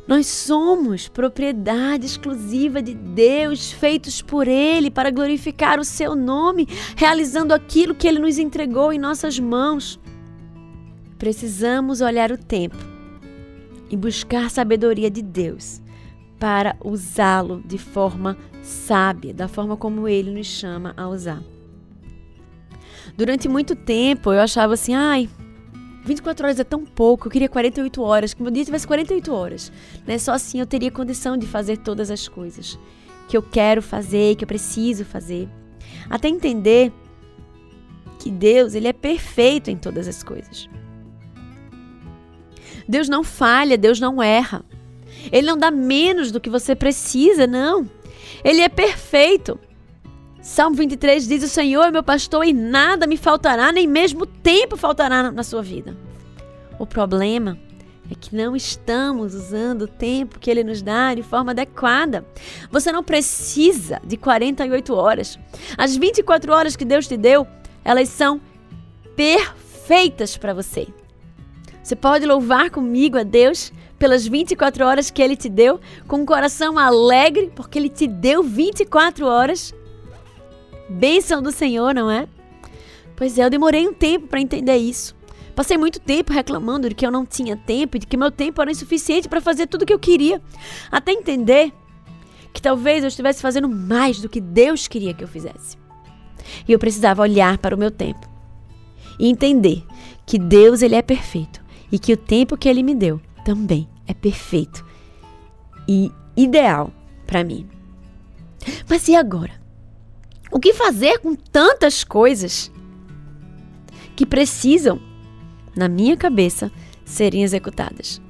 Nós 0.08 0.28
somos 0.28 1.08
propriedade 1.08 2.06
exclusiva 2.06 2.82
de 2.82 2.94
Deus, 2.94 3.72
feitos 3.72 4.22
por 4.22 4.48
Ele 4.48 4.92
para 4.92 5.12
glorificar 5.12 5.80
o 5.80 5.86
Seu 5.86 6.16
nome, 6.16 6.68
realizando 6.96 7.54
aquilo 7.54 7.96
que 7.96 8.08
Ele 8.08 8.20
nos 8.20 8.38
entregou 8.38 8.92
em 8.92 9.00
nossas 9.00 9.40
mãos. 9.40 10.00
Precisamos 11.18 12.02
olhar 12.02 12.32
o 12.32 12.38
tempo, 12.38 12.94
e 13.94 13.96
buscar 13.96 14.50
sabedoria 14.50 15.08
de 15.08 15.22
Deus 15.22 15.80
para 16.40 16.76
usá-lo 16.84 17.62
de 17.64 17.78
forma 17.78 18.36
sábia, 18.62 19.34
da 19.36 19.48
forma 19.48 19.78
como 19.78 20.08
ele 20.08 20.32
nos 20.32 20.48
chama 20.48 20.96
a 20.98 21.08
usar. 21.08 21.44
Durante 23.15 23.47
muito 23.47 23.76
tempo 23.76 24.32
eu 24.32 24.39
achava 24.39 24.73
assim, 24.73 24.93
ai, 24.93 25.30
24 26.04 26.45
horas 26.45 26.60
é 26.60 26.63
tão 26.63 26.84
pouco, 26.84 27.28
eu 27.28 27.32
queria 27.32 27.47
48 27.47 28.02
horas, 28.02 28.34
que 28.34 28.41
meu 28.41 28.52
dia 28.52 28.65
tivesse 28.65 28.86
48 28.88 29.34
horas. 29.34 29.71
Né? 30.06 30.17
Só 30.17 30.34
assim 30.34 30.60
eu 30.60 30.65
teria 30.65 30.91
condição 30.91 31.38
de 31.38 31.47
fazer 31.47 31.78
todas 31.78 32.12
as 32.12 32.28
coisas 32.28 32.78
que 33.28 33.38
eu 33.38 33.41
quero 33.41 33.82
fazer, 33.82 34.36
que 34.36 34.43
eu 34.43 34.47
preciso 34.47 35.06
fazer. 35.06 35.47
Até 36.10 36.28
entender 36.28 36.91
que 38.19 38.30
Deus, 38.30 38.73
ele 38.73 38.88
é 38.88 38.93
perfeito 38.93 39.69
em 39.69 39.78
todas 39.78 40.08
as 40.08 40.23
coisas. 40.23 40.69
Deus 42.88 43.08
não 43.08 43.23
falha, 43.23 43.78
Deus 43.78 43.99
não 43.99 44.21
erra. 44.21 44.63
Ele 45.32 45.47
não 45.47 45.58
dá 45.58 45.71
menos 45.71 46.32
do 46.32 46.39
que 46.39 46.49
você 46.49 46.76
precisa, 46.76 47.47
não. 47.47 47.89
Ele 48.43 48.62
é 48.62 48.69
perfeito. 48.69 49.60
Salmo 50.43 50.75
23 50.75 51.25
diz: 51.25 51.41
O 51.41 51.47
Senhor 51.47 51.86
é 51.86 51.91
meu 51.91 52.03
pastor 52.03 52.43
e 52.45 52.51
nada 52.51 53.08
me 53.08 53.15
faltará, 53.15 53.71
nem 53.71 53.88
mesmo 53.88 54.25
tempo 54.25 54.75
faltará 54.75 55.32
na 55.32 55.41
sua 55.41 55.63
vida. 55.63 55.95
O 56.77 56.86
problema 56.86 57.58
é 58.12 58.13
que 58.13 58.36
não 58.36 58.53
estamos 58.53 59.34
usando 59.34 59.84
o 59.84 59.88
tempo 59.88 60.38
que 60.39 60.51
Ele 60.51 60.62
nos 60.62 60.82
dá 60.82 61.15
de 61.15 61.23
forma 61.23 61.51
adequada. 61.51 62.25
Você 62.69 62.91
não 62.91 63.01
precisa 63.01 64.01
de 64.03 64.17
48 64.17 64.93
horas. 64.93 65.39
As 65.77 65.95
24 65.95 66.51
horas 66.51 66.75
que 66.75 66.84
Deus 66.84 67.08
te 67.08 67.15
deu, 67.15 67.47
elas 67.82 68.10
são 68.10 68.41
perfeitas 69.15 70.36
para 70.36 70.53
você. 70.53 70.89
Você 71.82 71.95
pode 71.95 72.25
louvar 72.25 72.69
comigo 72.69 73.17
a 73.17 73.23
Deus 73.23 73.71
pelas 73.97 74.27
24 74.27 74.86
horas 74.86 75.10
que 75.10 75.21
Ele 75.21 75.38
te 75.38 75.47
deu, 75.47 75.79
com 76.06 76.17
um 76.17 76.25
coração 76.25 76.77
alegre, 76.77 77.49
porque 77.56 77.79
Ele 77.79 77.89
te 77.89 78.08
deu 78.08 78.43
24 78.43 79.25
horas. 79.25 79.73
Bênção 80.93 81.41
do 81.41 81.51
Senhor, 81.51 81.93
não 81.93 82.10
é? 82.10 82.27
Pois 83.15 83.38
é, 83.38 83.45
eu 83.45 83.49
demorei 83.49 83.88
um 83.88 83.93
tempo 83.93 84.27
para 84.27 84.39
entender 84.39 84.77
isso. 84.77 85.15
Passei 85.56 85.77
muito 85.77 85.99
tempo 85.99 86.34
reclamando 86.34 86.89
de 86.89 86.95
que 86.95 87.06
eu 87.06 87.12
não 87.12 87.25
tinha 87.25 87.56
tempo 87.56 87.97
e 87.97 87.99
de 87.99 88.08
que 88.08 88.17
meu 88.17 88.32
tempo 88.32 88.62
era 88.62 88.71
insuficiente 88.71 89.29
para 89.29 89.41
fazer 89.41 89.67
tudo 89.67 89.84
o 89.84 89.86
que 89.86 89.93
eu 89.93 89.99
queria. 89.99 90.41
Até 90.91 91.12
entender 91.12 91.71
que 92.51 92.62
talvez 92.62 93.03
eu 93.03 93.08
estivesse 93.08 93.41
fazendo 93.41 93.69
mais 93.69 94.19
do 94.19 94.29
que 94.29 94.41
Deus 94.41 94.88
queria 94.88 95.13
que 95.13 95.23
eu 95.23 95.27
fizesse. 95.27 95.77
E 96.67 96.71
eu 96.71 96.79
precisava 96.79 97.21
olhar 97.21 97.58
para 97.58 97.75
o 97.75 97.79
meu 97.79 97.91
tempo 97.91 98.27
e 99.19 99.27
entender 99.27 99.84
que 100.25 100.39
Deus 100.39 100.82
ele 100.82 100.95
é 100.95 101.01
perfeito 101.01 101.62
e 101.91 101.99
que 101.99 102.13
o 102.13 102.17
tempo 102.17 102.58
que 102.58 102.67
ele 102.67 102.84
me 102.84 102.95
deu 102.95 103.21
também 103.45 103.88
é 104.08 104.13
perfeito 104.13 104.86
e 105.88 106.12
ideal 106.36 106.91
para 107.25 107.43
mim. 107.43 107.67
Mas 108.89 109.08
e 109.08 109.15
agora? 109.15 109.62
O 110.54 110.60
que 110.60 110.72
fazer 110.72 111.18
com 111.18 111.34
tantas 111.34 112.04
coisas 112.04 112.72
que 114.16 114.24
precisam, 114.24 115.02
na 115.76 115.89
minha 115.89 116.16
cabeça, 116.16 116.72
serem 117.04 117.42
executadas? 117.42 118.22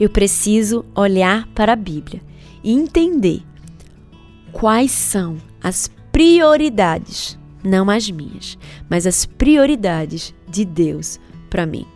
Eu 0.00 0.08
preciso 0.08 0.82
olhar 0.94 1.46
para 1.48 1.74
a 1.74 1.76
Bíblia 1.76 2.22
e 2.64 2.72
entender 2.72 3.42
quais 4.50 4.92
são 4.92 5.36
as 5.62 5.90
prioridades, 6.10 7.38
não 7.62 7.90
as 7.90 8.10
minhas, 8.10 8.56
mas 8.88 9.06
as 9.06 9.26
prioridades 9.26 10.34
de 10.48 10.64
Deus 10.64 11.20
para 11.50 11.66
mim. 11.66 11.86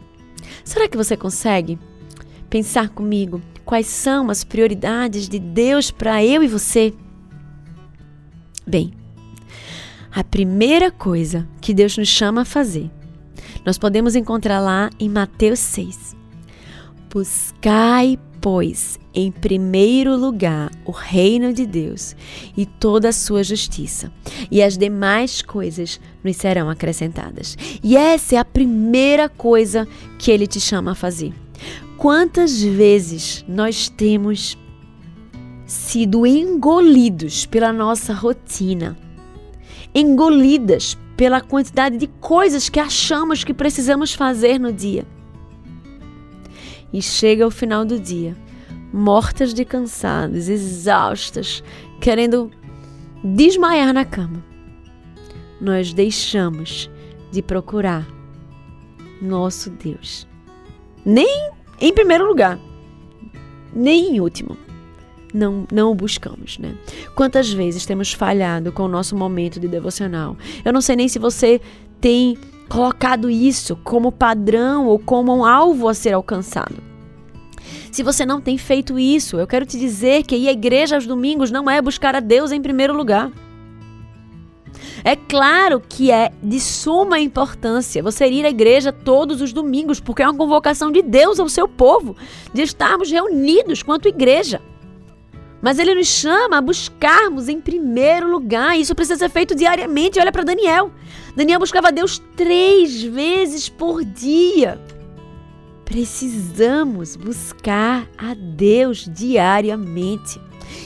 Será 0.63 0.87
que 0.87 0.99
você 0.99 1.17
consegue 1.17 1.79
pensar 2.51 2.91
comigo 2.91 3.41
quais 3.65 3.87
são 3.87 4.29
as 4.29 4.45
prioridades 4.45 5.31
de 5.31 5.39
Deus 5.39 5.91
para 5.91 6.23
eu 6.23 6.43
e 6.43 6.47
você? 6.47 6.93
Bem, 8.67 8.93
a 10.11 10.23
primeira 10.23 10.91
coisa 10.91 11.49
que 11.61 11.75
Deus 11.75 11.97
nos 11.97 12.09
chama 12.09 12.43
a 12.43 12.45
fazer, 12.45 12.91
nós 13.65 13.79
podemos 13.79 14.15
encontrar 14.15 14.61
lá 14.61 14.91
em 15.01 15.09
Mateus 15.09 15.59
6. 15.59 16.17
Buscai, 17.11 18.19
pois, 18.41 18.99
em 19.15 19.31
primeiro 19.31 20.17
lugar 20.17 20.71
o 20.85 20.91
reino 20.91 21.53
de 21.53 21.67
Deus 21.67 22.17
e 22.57 22.65
toda 22.65 23.09
a 23.09 23.13
sua 23.13 23.43
justiça, 23.43 24.13
e 24.51 24.63
as 24.63 24.79
demais 24.79 25.43
coisas 25.43 26.01
nos 26.23 26.37
serão 26.37 26.71
acrescentadas. 26.71 27.57
E 27.83 27.97
essa 27.97 28.37
é 28.37 28.39
a 28.39 28.45
primeira 28.45 29.29
coisa 29.29 29.87
que 30.19 30.31
ele 30.31 30.47
te 30.47 30.61
chama 30.61 30.93
a 30.93 30.97
fazer. 30.97 31.33
Quantas 31.97 32.63
vezes 32.63 33.45
nós 33.47 33.89
temos 33.89 34.59
sido 35.73 36.27
engolidos 36.27 37.47
pela 37.47 37.73
nossa 37.73 38.13
rotina, 38.13 38.95
engolidas 39.95 40.99
pela 41.17 41.41
quantidade 41.41 41.97
de 41.97 42.07
coisas 42.07 42.69
que 42.69 42.79
achamos 42.79 43.43
que 43.43 43.55
precisamos 43.55 44.13
fazer 44.13 44.61
no 44.61 44.71
dia. 44.71 45.07
E 46.93 47.01
chega 47.01 47.47
o 47.47 47.51
final 47.51 47.87
do 47.87 47.99
dia, 47.99 48.37
mortas 48.93 49.55
de 49.55 49.65
cansados, 49.65 50.51
exaustas, 50.51 51.65
querendo 52.03 52.51
desmaiar 53.25 53.95
na 53.95 54.05
cama. 54.05 54.45
Nós 55.59 55.95
deixamos 55.95 56.91
de 57.31 57.41
procurar 57.41 58.07
nosso 59.23 59.71
Deus. 59.71 60.29
Nem 61.03 61.51
em 61.81 61.95
primeiro 61.95 62.27
lugar, 62.27 62.61
nem 63.75 64.17
em 64.17 64.21
último 64.21 64.62
não, 65.33 65.67
não 65.73 65.91
o 65.91 65.95
buscamos, 65.95 66.59
né? 66.59 66.75
Quantas 67.15 67.51
vezes 67.53 67.87
temos 67.87 68.13
falhado 68.13 68.73
com 68.73 68.85
o 68.85 68.89
nosso 68.89 69.17
momento 69.17 69.59
de 69.59 69.69
devocional? 69.69 70.37
Eu 70.65 70.73
não 70.73 70.81
sei 70.81 70.97
nem 70.97 71.09
se 71.09 71.19
você 71.19 71.61
tem 72.01 72.37
colocado 72.69 73.31
isso 73.31 73.77
como 73.85 74.11
padrão 74.11 74.87
ou 74.87 74.99
como 74.99 75.35
um 75.35 75.45
alvo 75.45 75.89
a 75.89 75.95
ser 75.95 76.13
alcançado. 76.13 76.77
Se 77.91 78.03
você 78.03 78.25
não 78.25 78.41
tem 78.41 78.57
feito 78.57 78.99
isso, 78.99 79.39
eu 79.39 79.47
quero 79.47 79.67
te 79.67 79.79
dizer 79.79 80.25
que 80.25 80.37
ir 80.37 80.49
à 80.49 80.53
igreja 80.53 80.95
aos 80.95 81.07
domingos 81.07 81.51
não 81.51 81.71
é 81.71 81.81
buscar 81.81 82.15
a 82.15 82.21
Deus 82.21 82.51
em 82.51 82.61
primeiro 82.61 82.97
lugar. 82.97 83.31
É 85.05 85.17
claro 85.17 85.83
que 85.87 86.11
é 86.11 86.33
de 86.43 86.61
suma 86.61 87.19
importância 87.21 88.03
você 88.03 88.27
ir 88.27 88.47
à 88.47 88.49
igreja 88.49 88.93
todos 88.93 89.41
os 89.41 89.53
domingos, 89.53 90.01
porque 90.01 90.23
é 90.23 90.29
uma 90.29 90.37
convocação 90.37 90.91
de 90.91 91.03
Deus 91.03 91.39
ao 91.41 91.49
seu 91.49 91.69
povo, 91.69 92.17
de 92.55 92.63
estarmos 92.63 93.11
reunidos 93.11 93.83
quanto 93.83 94.09
igreja. 94.09 94.61
Mas 95.63 95.79
ele 95.79 95.95
nos 95.95 96.09
chama 96.09 96.59
a 96.59 96.61
buscarmos 96.61 97.49
em 97.49 97.61
primeiro 97.61 98.29
lugar. 98.29 98.77
Isso 98.77 98.97
precisa 98.97 99.17
ser 99.17 99.31
feito 99.31 99.55
diariamente. 99.55 100.19
Olha 100.19 100.33
para 100.33 100.43
Daniel. 100.43 100.91
Daniel 101.37 101.61
buscava 101.61 101.93
Deus 101.93 102.21
três 102.37 103.01
vezes 103.01 103.69
por 103.69 104.05
dia. 104.05 104.81
Precisamos 105.85 107.15
buscar 107.15 108.09
a 108.19 108.35
Deus 108.35 109.09
diariamente. 109.09 110.41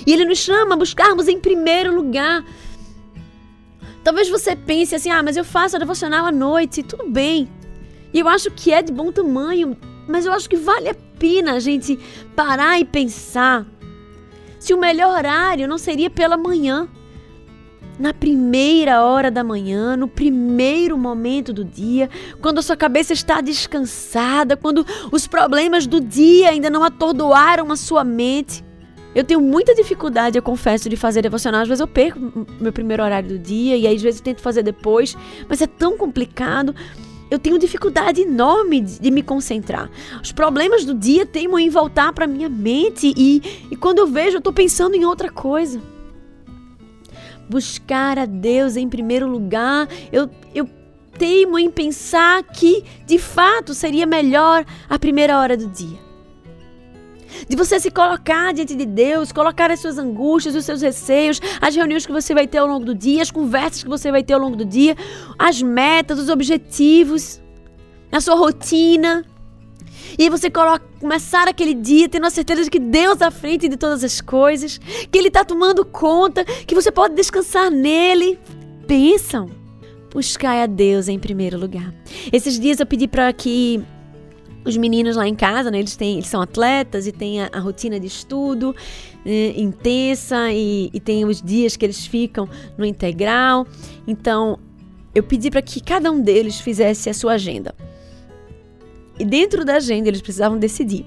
E 0.06 0.12
ele 0.12 0.26
nos 0.26 0.38
chama 0.38 0.74
a 0.74 0.78
buscarmos 0.78 1.26
em 1.26 1.40
primeiro 1.40 1.94
lugar. 1.94 2.44
Talvez 4.04 4.28
você 4.28 4.54
pense 4.54 4.94
assim: 4.94 5.08
ah, 5.08 5.22
mas 5.22 5.38
eu 5.38 5.44
faço 5.44 5.76
a 5.76 5.78
devocional 5.78 6.26
à 6.26 6.32
noite, 6.32 6.82
tudo 6.82 7.08
bem. 7.08 7.48
E 8.12 8.20
eu 8.20 8.28
acho 8.28 8.50
que 8.50 8.72
é 8.72 8.82
de 8.82 8.92
bom 8.92 9.10
tamanho, 9.10 9.74
mas 10.06 10.26
eu 10.26 10.32
acho 10.32 10.50
que 10.50 10.56
vale 10.56 10.90
a 10.90 10.94
pena 11.18 11.54
a 11.54 11.60
gente 11.60 11.98
parar 12.34 12.78
e 12.78 12.84
pensar 12.84 13.66
se 14.66 14.74
o 14.74 14.78
melhor 14.78 15.16
horário 15.16 15.68
não 15.68 15.78
seria 15.78 16.10
pela 16.10 16.36
manhã. 16.36 16.88
Na 18.00 18.12
primeira 18.12 19.00
hora 19.00 19.30
da 19.30 19.44
manhã, 19.44 19.96
no 19.96 20.08
primeiro 20.08 20.98
momento 20.98 21.52
do 21.52 21.64
dia, 21.64 22.10
quando 22.42 22.58
a 22.58 22.62
sua 22.62 22.76
cabeça 22.76 23.12
está 23.12 23.40
descansada, 23.40 24.56
quando 24.56 24.84
os 25.12 25.28
problemas 25.28 25.86
do 25.86 26.00
dia 26.00 26.48
ainda 26.48 26.68
não 26.68 26.82
atordoaram 26.82 27.70
a 27.70 27.76
sua 27.76 28.02
mente. 28.02 28.64
Eu 29.14 29.22
tenho 29.22 29.40
muita 29.40 29.72
dificuldade, 29.72 30.36
eu 30.36 30.42
confesso, 30.42 30.88
de 30.88 30.96
fazer 30.96 31.22
devocional. 31.22 31.62
Às 31.62 31.68
vezes 31.68 31.80
eu 31.80 31.86
perco 31.86 32.18
meu 32.60 32.72
primeiro 32.72 33.04
horário 33.04 33.28
do 33.28 33.38
dia 33.38 33.76
e 33.76 33.86
aí 33.86 33.94
às 33.94 34.02
vezes 34.02 34.18
eu 34.18 34.24
tento 34.24 34.42
fazer 34.42 34.64
depois, 34.64 35.16
mas 35.48 35.62
é 35.62 35.66
tão 35.68 35.96
complicado 35.96 36.74
eu 37.30 37.38
tenho 37.38 37.58
dificuldade 37.58 38.22
enorme 38.22 38.80
de, 38.80 39.00
de, 39.00 39.10
me 39.10 39.22
concentrar. 39.22 39.90
Os 40.22 40.32
problemas 40.32 40.84
do 40.84 40.94
dia 40.94 41.26
teimam 41.26 41.58
em 41.58 41.68
voltar 41.68 42.12
para 42.12 42.26
minha 42.26 42.48
mente 42.48 43.12
e, 43.16 43.42
e 43.70 43.76
quando 43.76 43.98
eu 43.98 44.06
vejo, 44.06 44.36
eu 44.36 44.38
estou 44.38 44.52
pensando 44.52 44.94
em 44.94 45.04
outra 45.04 45.30
coisa. 45.30 45.80
Buscar 47.48 48.18
a 48.18 48.26
Deus 48.26 48.76
em 48.76 48.88
primeiro 48.88 49.28
lugar, 49.28 49.88
eu, 50.12 50.28
eu 50.54 50.68
teimo 51.18 51.58
em 51.58 51.70
pensar 51.70 52.42
que 52.42 52.84
de 53.06 53.18
fato 53.18 53.74
seria 53.74 54.06
melhor 54.06 54.64
a 54.88 54.98
primeira 54.98 55.38
hora 55.38 55.56
do 55.56 55.66
dia 55.68 56.05
de 57.48 57.56
você 57.56 57.78
se 57.80 57.90
colocar 57.90 58.52
diante 58.52 58.74
de 58.74 58.86
Deus, 58.86 59.32
colocar 59.32 59.70
as 59.70 59.80
suas 59.80 59.98
angústias, 59.98 60.54
os 60.54 60.64
seus 60.64 60.82
receios, 60.82 61.40
as 61.60 61.74
reuniões 61.74 62.06
que 62.06 62.12
você 62.12 62.34
vai 62.34 62.46
ter 62.46 62.58
ao 62.58 62.66
longo 62.66 62.84
do 62.84 62.94
dia, 62.94 63.22
as 63.22 63.30
conversas 63.30 63.82
que 63.82 63.88
você 63.88 64.10
vai 64.10 64.22
ter 64.22 64.34
ao 64.34 64.40
longo 64.40 64.56
do 64.56 64.64
dia, 64.64 64.96
as 65.38 65.62
metas, 65.62 66.18
os 66.18 66.28
objetivos, 66.28 67.40
a 68.10 68.20
sua 68.20 68.34
rotina. 68.34 69.24
E 70.18 70.30
você 70.30 70.50
coloca, 70.50 70.84
começar 71.00 71.48
aquele 71.48 71.74
dia 71.74 72.08
tendo 72.08 72.26
a 72.26 72.30
certeza 72.30 72.64
de 72.64 72.70
que 72.70 72.78
Deus 72.78 73.14
está 73.14 73.28
à 73.28 73.30
frente 73.30 73.68
de 73.68 73.76
todas 73.76 74.02
as 74.02 74.20
coisas, 74.20 74.78
que 74.78 75.18
Ele 75.18 75.28
está 75.28 75.44
tomando 75.44 75.84
conta, 75.84 76.44
que 76.44 76.74
você 76.74 76.90
pode 76.90 77.14
descansar 77.14 77.70
nele. 77.70 78.38
Pensam. 78.86 79.50
Buscai 80.12 80.62
a 80.62 80.66
Deus 80.66 81.08
em 81.08 81.18
primeiro 81.18 81.58
lugar. 81.58 81.92
Esses 82.32 82.58
dias 82.58 82.80
eu 82.80 82.86
pedi 82.86 83.06
para 83.06 83.30
que 83.32 83.82
os 84.66 84.76
meninos 84.76 85.16
lá 85.16 85.26
em 85.26 85.34
casa, 85.34 85.70
né, 85.70 85.78
eles, 85.78 85.94
têm, 85.94 86.14
eles 86.14 86.26
são 86.26 86.42
atletas 86.42 87.06
e 87.06 87.12
têm 87.12 87.40
a, 87.40 87.48
a 87.52 87.60
rotina 87.60 88.00
de 88.00 88.06
estudo 88.06 88.74
né, 89.24 89.52
intensa 89.56 90.50
e, 90.50 90.90
e 90.92 90.98
tem 90.98 91.24
os 91.24 91.40
dias 91.40 91.76
que 91.76 91.86
eles 91.86 92.04
ficam 92.04 92.48
no 92.76 92.84
integral. 92.84 93.66
Então, 94.06 94.58
eu 95.14 95.22
pedi 95.22 95.50
para 95.50 95.62
que 95.62 95.80
cada 95.80 96.10
um 96.10 96.20
deles 96.20 96.60
fizesse 96.60 97.08
a 97.08 97.14
sua 97.14 97.34
agenda. 97.34 97.74
E 99.18 99.24
dentro 99.24 99.64
da 99.64 99.76
agenda 99.76 100.08
eles 100.08 100.20
precisavam 100.20 100.58
decidir 100.58 101.06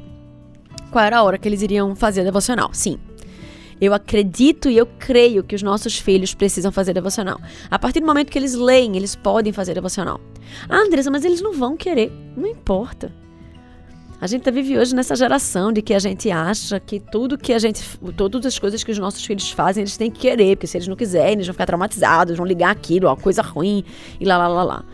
qual 0.90 1.06
era 1.06 1.18
a 1.18 1.24
hora 1.24 1.38
que 1.38 1.48
eles 1.48 1.62
iriam 1.62 1.96
fazer 1.96 2.22
a 2.22 2.24
devocional. 2.24 2.70
Sim. 2.74 2.98
Eu 3.80 3.94
acredito 3.94 4.70
e 4.70 4.78
eu 4.78 4.86
creio 4.86 5.44
que 5.44 5.56
os 5.56 5.64
nossos 5.64 5.98
filhos 5.98 6.34
precisam 6.34 6.72
fazer 6.72 6.94
devocional. 6.94 7.40
A 7.70 7.80
partir 7.80 8.00
do 8.00 8.06
momento 8.06 8.30
que 8.30 8.38
eles 8.38 8.54
leem, 8.54 8.98
eles 8.98 9.16
podem 9.16 9.54
fazer 9.54 9.74
devocional. 9.74 10.20
Ah, 10.68 10.80
Andressa, 10.80 11.12
mas 11.12 11.24
eles 11.24 11.40
não 11.40 11.54
vão 11.54 11.78
querer. 11.78 12.12
Não 12.36 12.48
importa. 12.48 13.14
A 14.22 14.28
gente 14.28 14.52
vive 14.52 14.78
hoje 14.78 14.94
nessa 14.94 15.16
geração 15.16 15.72
de 15.72 15.82
que 15.82 15.94
a 15.94 16.00
gente 16.00 16.30
acha 16.30 16.78
que 16.78 17.00
tudo 17.00 17.38
que 17.38 17.54
a 17.54 17.60
gente. 17.60 17.82
Todas 18.18 18.46
as 18.46 18.60
coisas 18.60 18.84
que 18.84 18.92
os 18.92 19.00
nossos 19.00 19.24
filhos 19.24 19.50
fazem, 19.50 19.82
eles 19.82 19.96
têm 19.96 20.12
que 20.12 20.20
querer, 20.20 20.58
porque 20.58 20.68
se 20.68 20.76
eles 20.76 20.90
não 20.90 20.96
quiserem, 20.98 21.36
eles 21.36 21.48
vão 21.48 21.54
ficar 21.54 21.66
traumatizados, 21.66 22.36
vão 22.36 22.46
ligar 22.46 22.70
aquilo, 22.70 23.08
ó, 23.08 23.16
coisa 23.16 23.42
ruim, 23.42 23.86
e 24.20 24.26
lá 24.26 24.38
lá 24.38 24.50
lá 24.50 24.64
lá. 24.64 24.86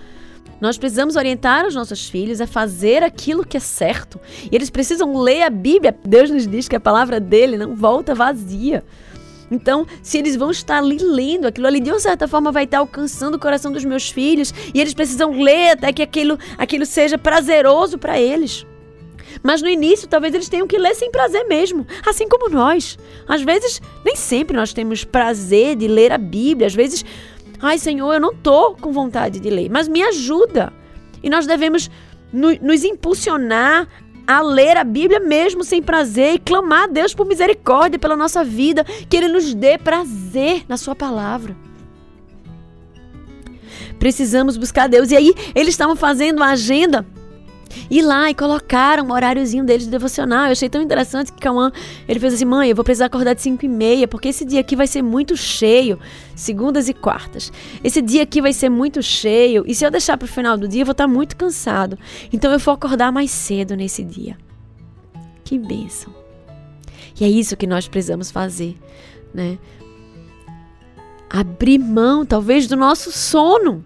Nós 0.62 0.78
precisamos 0.78 1.16
orientar 1.16 1.66
os 1.66 1.74
nossos 1.74 2.08
filhos 2.08 2.40
a 2.40 2.46
fazer 2.46 3.02
aquilo 3.02 3.44
que 3.44 3.58
é 3.58 3.60
certo. 3.60 4.20
E 4.52 4.56
eles 4.56 4.70
precisam 4.70 5.20
ler 5.20 5.42
a 5.42 5.50
Bíblia. 5.50 5.98
Deus 6.06 6.30
nos 6.30 6.48
diz 6.48 6.68
que 6.68 6.76
a 6.76 6.80
palavra 6.80 7.20
dele 7.20 7.58
não 7.58 7.76
volta 7.76 8.14
vazia. 8.14 8.84
Então, 9.50 9.88
se 10.04 10.20
eles 10.20 10.36
vão 10.36 10.52
estar 10.52 10.78
ali 10.78 11.00
lendo, 11.00 11.48
aquilo 11.48 11.66
ali 11.66 11.80
de 11.80 11.90
uma 11.90 12.00
certa 12.00 12.28
forma 12.28 12.52
vai 12.52 12.66
estar 12.66 12.78
alcançando 12.78 13.36
o 13.36 13.40
coração 13.40 13.72
dos 13.72 13.84
meus 13.84 14.10
filhos, 14.10 14.54
e 14.72 14.80
eles 14.80 14.94
precisam 14.94 15.42
ler 15.42 15.72
até 15.72 15.92
que 15.92 16.04
aquilo, 16.04 16.38
aquilo 16.60 16.86
seja 16.86 17.18
prazeroso 17.18 17.98
para 17.98 18.20
eles. 18.20 18.66
Mas 19.44 19.62
no 19.62 19.70
início, 19.70 20.08
talvez 20.08 20.34
eles 20.34 20.50
tenham 20.50 20.68
que 20.68 20.78
ler 20.78 20.96
sem 20.96 21.12
prazer 21.12 21.46
mesmo, 21.48 21.86
assim 22.06 22.28
como 22.28 22.50
nós. 22.50 22.98
Às 23.28 23.42
vezes, 23.42 23.82
nem 24.04 24.16
sempre 24.16 24.56
nós 24.56 24.74
temos 24.74 25.04
prazer 25.04 25.76
de 25.76 25.88
ler 25.88 26.12
a 26.12 26.18
Bíblia, 26.18 26.68
às 26.68 26.76
vezes 26.76 27.04
Ai, 27.62 27.78
Senhor, 27.78 28.14
eu 28.14 28.20
não 28.20 28.34
tô 28.34 28.76
com 28.76 28.92
vontade 28.92 29.40
de 29.40 29.50
ler, 29.50 29.70
mas 29.70 29.88
me 29.88 30.04
ajuda. 30.04 30.74
E 31.24 31.30
nós 31.30 31.48
devemos 31.48 31.90
no, 32.32 32.54
nos 32.62 32.84
impulsionar 32.84 33.88
a 34.28 34.42
ler 34.42 34.78
a 34.78 34.84
Bíblia 34.84 35.20
mesmo 35.20 35.64
sem 35.64 35.82
prazer 35.82 36.36
e 36.36 36.40
clamar 36.40 36.84
a 36.84 36.88
Deus 36.88 37.14
por 37.14 37.26
misericórdia 37.26 38.00
pela 38.00 38.16
nossa 38.16 38.44
vida, 38.44 38.84
que 38.84 39.18
Ele 39.18 39.28
nos 39.28 39.54
dê 39.54 39.78
prazer 39.78 40.64
na 40.68 40.78
Sua 40.78 40.96
palavra. 40.96 41.56
Precisamos 44.00 44.58
buscar 44.58 44.88
Deus. 44.88 45.12
E 45.12 45.16
aí, 45.16 45.34
eles 45.54 45.70
estavam 45.70 45.96
fazendo 45.96 46.44
a 46.44 46.50
agenda 46.50 47.06
ir 47.90 48.02
lá 48.02 48.30
e 48.30 48.34
colocaram 48.34 49.06
um 49.06 49.12
horáriozinho 49.12 49.64
deles 49.64 49.86
de 49.86 49.92
devocional. 49.92 50.46
Eu 50.46 50.52
achei 50.52 50.70
tão 50.70 50.82
interessante 50.82 51.32
que 51.32 51.40
Cauã, 51.40 51.72
ele 52.08 52.20
fez 52.20 52.34
assim, 52.34 52.46
mãe, 52.46 52.70
eu 52.70 52.76
vou 52.76 52.84
precisar 52.84 53.06
acordar 53.06 53.34
de 53.34 53.42
5 53.42 53.66
e 53.66 53.68
meia, 53.68 54.08
porque 54.08 54.30
esse 54.30 54.46
dia 54.46 54.62
aqui 54.62 54.76
vai 54.76 54.88
ser 54.88 55.02
muito 55.02 55.36
cheio, 55.36 56.00
segundas 56.36 56.90
e 56.90 56.94
quartas. 56.94 57.52
Esse 57.84 58.02
dia 58.02 58.24
aqui 58.24 58.42
vai 58.42 58.54
ser 58.54 58.70
muito 58.70 59.02
cheio, 59.02 59.64
e 59.68 59.74
se 59.74 59.86
eu 59.86 59.92
deixar 59.92 60.18
para 60.18 60.26
o 60.26 60.30
final 60.30 60.58
do 60.58 60.68
dia, 60.68 60.82
eu 60.82 60.86
vou 60.86 60.92
estar 60.92 61.08
muito 61.08 61.36
cansado. 61.36 61.98
Então 62.32 62.52
eu 62.52 62.60
vou 62.60 62.74
acordar 62.74 63.12
mais 63.12 63.32
cedo 63.32 63.76
nesse 63.76 64.04
dia. 64.04 64.38
Que 65.44 65.58
bênção. 65.60 66.14
E 67.20 67.24
é 67.24 67.30
isso 67.30 67.56
que 67.56 67.68
nós 67.68 67.88
precisamos 67.88 68.32
fazer, 68.32 68.76
né? 69.34 69.58
Abrir 71.30 71.80
mão, 71.80 72.26
talvez, 72.26 72.68
do 72.68 72.76
nosso 72.76 73.12
sono 73.12 73.84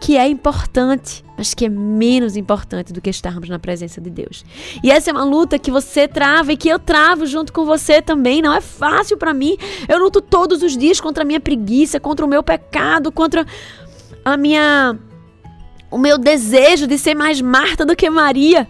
que 0.00 0.16
é 0.16 0.26
importante, 0.28 1.24
mas 1.38 1.54
que 1.54 1.66
é 1.66 1.68
menos 1.68 2.36
importante 2.36 2.92
do 2.92 3.00
que 3.00 3.08
estarmos 3.08 3.48
na 3.48 3.60
presença 3.60 4.00
de 4.00 4.10
Deus. 4.10 4.44
E 4.82 4.90
essa 4.90 5.08
é 5.08 5.12
uma 5.12 5.22
luta 5.22 5.56
que 5.56 5.70
você 5.70 6.08
trava 6.08 6.52
e 6.52 6.56
que 6.56 6.68
eu 6.68 6.80
travo 6.80 7.24
junto 7.26 7.52
com 7.52 7.64
você 7.64 8.02
também. 8.02 8.42
Não 8.42 8.52
é 8.52 8.60
fácil 8.60 9.16
para 9.16 9.32
mim. 9.32 9.56
Eu 9.88 10.00
luto 10.00 10.20
todos 10.20 10.64
os 10.64 10.76
dias 10.76 11.00
contra 11.00 11.22
a 11.22 11.26
minha 11.26 11.38
preguiça, 11.38 12.00
contra 12.00 12.26
o 12.26 12.28
meu 12.28 12.42
pecado, 12.42 13.12
contra 13.12 13.46
a 14.24 14.36
minha 14.36 14.98
o 15.92 15.96
meu 15.96 16.18
desejo 16.18 16.88
de 16.88 16.98
ser 16.98 17.14
mais 17.14 17.40
Marta 17.40 17.86
do 17.86 17.94
que 17.94 18.10
Maria. 18.10 18.68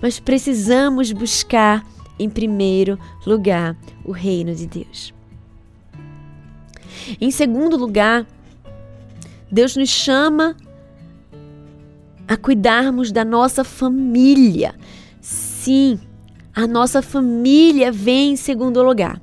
Mas 0.00 0.20
precisamos 0.20 1.10
buscar 1.10 1.84
em 2.20 2.30
primeiro 2.30 2.96
lugar 3.26 3.76
o 4.04 4.12
reino 4.12 4.54
de 4.54 4.66
Deus. 4.66 5.12
Em 7.20 7.32
segundo 7.32 7.76
lugar, 7.76 8.24
Deus 9.50 9.76
nos 9.76 9.90
chama 9.90 10.56
a 12.28 12.36
cuidarmos 12.36 13.12
da 13.12 13.24
nossa 13.24 13.62
família. 13.64 14.74
Sim, 15.20 15.98
a 16.54 16.66
nossa 16.66 17.02
família 17.02 17.92
vem 17.92 18.32
em 18.32 18.36
segundo 18.36 18.82
lugar. 18.82 19.20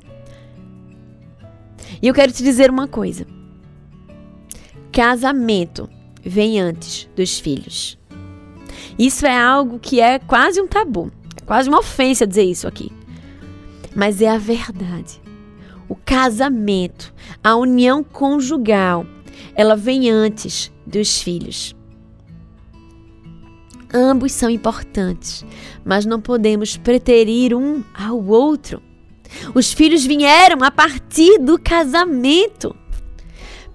E 2.02 2.08
eu 2.08 2.14
quero 2.14 2.32
te 2.32 2.44
dizer 2.44 2.70
uma 2.70 2.88
coisa: 2.88 3.26
casamento 4.92 5.90
vem 6.24 6.60
antes 6.60 7.10
dos 7.16 7.40
filhos. 7.40 7.98
Isso 8.98 9.26
é 9.26 9.38
algo 9.38 9.80
que 9.80 10.00
é 10.00 10.20
quase 10.20 10.62
um 10.62 10.68
tabu, 10.68 11.12
é 11.42 11.46
quase 11.46 11.70
uma 11.70 11.80
ofensa 11.80 12.28
dizer 12.28 12.44
isso 12.44 12.68
aqui. 12.68 12.92
Mas 13.96 14.22
é 14.22 14.30
a 14.30 14.38
verdade. 14.38 15.22
O 15.88 15.96
casamento, 15.96 17.14
a 17.44 17.56
união 17.56 18.04
conjugal, 18.04 19.06
ela 19.56 19.76
vem 19.76 20.10
antes 20.10 20.72
dos 20.86 21.22
filhos. 21.22 21.76
Ambos 23.94 24.32
são 24.32 24.50
importantes, 24.50 25.46
mas 25.86 26.04
não 26.04 26.20
podemos 26.20 26.76
preterir 26.76 27.56
um 27.56 27.84
ao 27.94 28.24
outro. 28.26 28.82
Os 29.54 29.72
filhos 29.72 30.04
vieram 30.04 30.64
a 30.64 30.72
partir 30.72 31.38
do 31.38 31.60
casamento. 31.60 32.76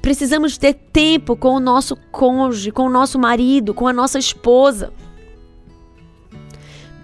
Precisamos 0.03 0.59
ter 0.59 0.75
tempo 0.75 1.37
com 1.37 1.55
o 1.55 1.61
nosso 1.61 1.97
cônjuge, 2.11 2.73
com 2.73 2.87
o 2.87 2.91
nosso 2.91 3.19
marido, 3.19 3.73
com 3.73 3.87
a 3.87 3.93
nossa 3.93 4.19
esposa. 4.19 4.93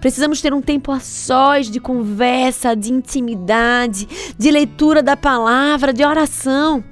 Precisamos 0.01 0.41
ter 0.41 0.53
um 0.53 0.61
tempo 0.61 0.91
a 0.91 0.99
sós 0.99 1.69
de 1.69 1.79
conversa, 1.79 2.75
de 2.75 2.91
intimidade, 2.91 4.07
de 4.37 4.51
leitura 4.51 5.01
da 5.01 5.15
palavra, 5.15 5.93
de 5.93 6.03
oração. 6.03 6.83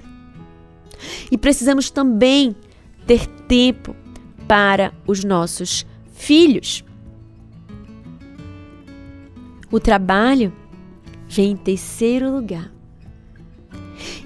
E 1.30 1.38
precisamos 1.38 1.92
também 1.92 2.56
ter 3.06 3.28
tempo 3.28 3.96
para 4.48 4.94
os 5.06 5.24
nossos 5.24 5.86
filhos. 6.24 6.84
O 9.70 9.80
trabalho 9.80 10.54
vem 11.28 11.52
em 11.52 11.56
terceiro 11.58 12.32
lugar. 12.32 12.72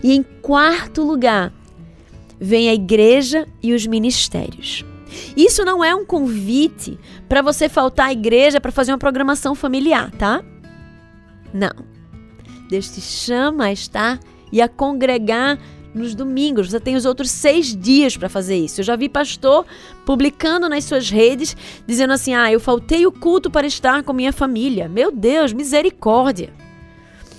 E 0.04 0.14
em 0.14 0.22
quarto 0.22 1.04
lugar, 1.04 1.52
vem 2.40 2.70
a 2.70 2.74
igreja 2.74 3.48
e 3.64 3.74
os 3.74 3.88
ministérios. 3.88 4.86
Isso 5.36 5.66
não 5.66 5.84
é 5.84 5.96
um 5.96 6.06
convite 6.06 7.00
para 7.28 7.42
você 7.42 7.68
faltar 7.68 8.08
à 8.08 8.12
igreja 8.12 8.62
para 8.62 8.72
fazer 8.72 8.92
uma 8.92 8.98
programação 8.98 9.56
familiar, 9.56 10.12
tá? 10.12 10.44
Não. 11.54 11.74
Deus 12.70 12.90
te 12.90 13.02
chama 13.02 13.66
a 13.66 13.72
estar 13.72 14.20
e 14.52 14.62
a 14.62 14.68
congregar 14.68 15.58
nos 15.98 16.16
domingos. 16.16 16.70
Você 16.70 16.80
tem 16.80 16.96
os 16.96 17.06
outros 17.06 17.30
seis 17.30 17.76
dias 17.76 18.16
para 18.16 18.30
fazer 18.30 18.56
isso. 18.56 18.80
Eu 18.82 18.86
já 18.86 18.96
vi 18.96 19.10
pastor 19.10 19.66
publicando 20.06 20.70
nas 20.70 20.84
suas 20.84 21.10
redes, 21.10 21.58
dizendo 21.86 22.14
assim: 22.14 22.34
ah, 22.34 22.52
eu 22.52 22.60
faltei 22.60 23.06
o 23.06 23.12
culto 23.12 23.50
para 23.50 23.68
estar 23.68 24.04
com 24.04 24.14
minha 24.14 24.32
família. 24.32 24.88
Meu 24.88 25.12
Deus, 25.12 25.52
misericórdia. 25.52 26.54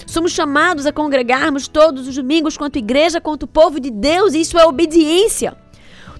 Somos 0.06 0.32
chamados 0.32 0.86
a 0.86 0.92
congregarmos 0.92 1.68
todos 1.68 2.08
os 2.08 2.14
domingos, 2.14 2.56
quanto 2.56 2.78
igreja, 2.78 3.20
quanto 3.20 3.46
povo 3.46 3.78
de 3.78 3.90
Deus, 3.90 4.32
e 4.32 4.40
isso 4.40 4.58
é 4.58 4.66
obediência. 4.66 5.56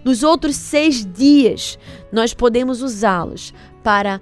Nos 0.04 0.22
outros 0.22 0.56
seis 0.56 1.04
dias, 1.04 1.78
nós 2.12 2.34
podemos 2.34 2.82
usá-los 2.82 3.52
para 3.82 4.20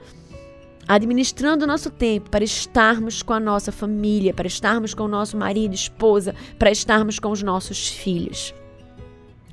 administrando 0.86 1.64
o 1.64 1.68
nosso 1.68 1.90
tempo 1.90 2.30
para 2.30 2.44
estarmos 2.44 3.22
com 3.22 3.32
a 3.32 3.40
nossa 3.40 3.72
família, 3.72 4.32
para 4.32 4.46
estarmos 4.46 4.94
com 4.94 5.04
o 5.04 5.08
nosso 5.08 5.36
marido, 5.36 5.74
esposa, 5.74 6.34
para 6.58 6.70
estarmos 6.70 7.18
com 7.18 7.30
os 7.30 7.42
nossos 7.42 7.88
filhos. 7.88 8.54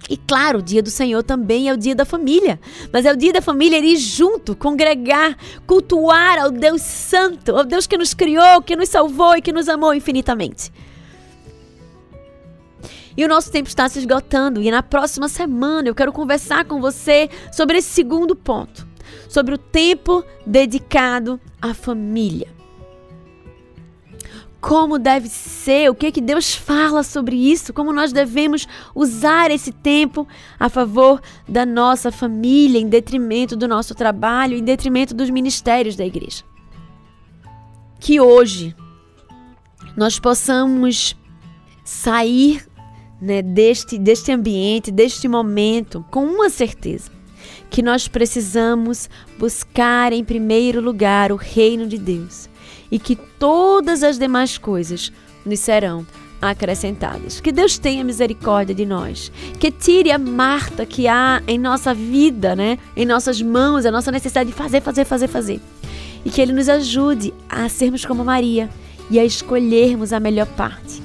E 0.10 0.18
claro, 0.18 0.60
o 0.60 0.62
dia 0.62 0.84
do 0.84 0.90
Senhor 0.90 1.24
também 1.24 1.70
é 1.70 1.74
o 1.74 1.78
dia 1.78 1.96
da 1.96 2.04
família, 2.04 2.60
mas 2.92 3.06
é 3.06 3.12
o 3.12 3.16
dia 3.16 3.32
da 3.32 3.42
família 3.42 3.80
ir 3.80 3.96
junto, 3.98 4.56
congregar, 4.56 5.38
cultuar 5.66 6.40
ao 6.40 6.52
Deus 6.52 6.82
Santo, 6.82 7.56
ao 7.56 7.64
Deus 7.64 7.88
que 7.88 7.98
nos 7.98 8.14
criou, 8.14 8.62
que 8.62 8.76
nos 8.76 8.90
salvou 8.90 9.38
e 9.38 9.42
que 9.42 9.54
nos 9.54 9.70
amou 9.70 9.94
infinitamente. 9.94 10.72
E 13.16 13.24
o 13.24 13.28
nosso 13.28 13.52
tempo 13.52 13.70
está 13.70 13.88
se 13.88 14.00
esgotando. 14.00 14.62
E 14.62 14.72
na 14.72 14.82
próxima 14.82 15.30
semana 15.30 15.88
eu 15.88 15.96
quero 15.96 16.12
conversar 16.12 16.66
com 16.66 16.82
você 16.82 17.30
sobre 17.52 17.78
esse 17.78 17.90
segundo 17.90 18.36
ponto, 18.36 18.88
sobre 19.28 19.56
o 19.56 19.58
tempo 19.58 20.24
dedicado 20.46 21.40
à 21.62 21.74
família. 21.74 22.48
Como 24.62 24.98
deve 24.98 25.28
ser, 25.28 25.90
o 25.90 25.96
que 25.96 26.10
que 26.10 26.22
Deus 26.22 26.56
fala 26.56 27.04
sobre 27.04 27.36
isso, 27.36 27.74
como 27.74 27.92
nós 27.92 28.14
devemos 28.14 28.66
usar 28.96 29.52
esse 29.52 29.74
tempo 29.74 30.26
a 30.58 30.70
favor 30.70 31.22
da 31.48 31.66
nossa 31.66 32.14
família, 32.14 32.80
em 32.80 32.88
detrimento 32.88 33.58
do 33.58 33.68
nosso 33.68 33.94
trabalho, 33.94 34.58
em 34.58 34.64
detrimento 34.64 35.14
dos 35.14 35.30
ministérios 35.30 35.98
da 35.98 36.06
igreja. 36.06 36.44
Que 38.00 38.22
hoje 38.22 38.74
nós 39.98 40.18
possamos 40.18 41.14
sair 41.84 42.66
né, 43.22 43.42
deste, 43.42 43.98
deste 43.98 44.32
ambiente, 44.32 44.92
deste 44.92 45.28
momento, 45.28 46.06
com 46.10 46.26
uma 46.26 46.50
certeza: 46.50 47.12
que 47.74 47.82
nós 47.82 48.08
precisamos 48.08 49.10
buscar 49.40 50.14
em 50.14 50.24
primeiro 50.24 50.80
lugar 50.80 51.32
o 51.32 51.36
reino 51.36 51.88
de 51.88 51.98
Deus 51.98 52.48
e 52.92 53.00
que 53.00 53.16
todas 53.16 54.04
as 54.04 54.20
demais 54.20 54.60
coisas 54.60 55.12
nos 55.44 55.60
serão 55.60 56.06
acrescentadas. 56.40 57.42
Que 57.42 57.52
Deus 57.52 57.80
tenha 57.80 58.04
misericórdia 58.04 58.76
de 58.76 58.86
nós, 58.86 59.32
que 59.60 59.72
tire 59.72 60.12
a 60.12 60.20
Marta 60.20 60.86
que 60.86 61.08
há 61.08 61.42
em 61.48 61.58
nossa 61.58 61.96
vida, 61.96 62.56
né, 62.56 62.78
em 62.96 63.08
nossas 63.08 63.42
mãos, 63.42 63.88
a 63.88 63.92
nossa 63.92 64.12
necessidade 64.12 64.52
de 64.52 64.56
fazer, 64.56 64.80
fazer, 64.80 65.06
fazer, 65.06 65.28
fazer. 65.28 65.60
E 66.24 66.30
que 66.30 66.40
Ele 66.40 66.54
nos 66.54 66.70
ajude 66.70 67.34
a 67.50 67.68
sermos 67.70 68.06
como 68.06 68.24
Maria 68.24 68.70
e 69.10 69.18
a 69.18 69.26
escolhermos 69.26 70.14
a 70.14 70.20
melhor 70.20 70.46
parte 70.46 71.02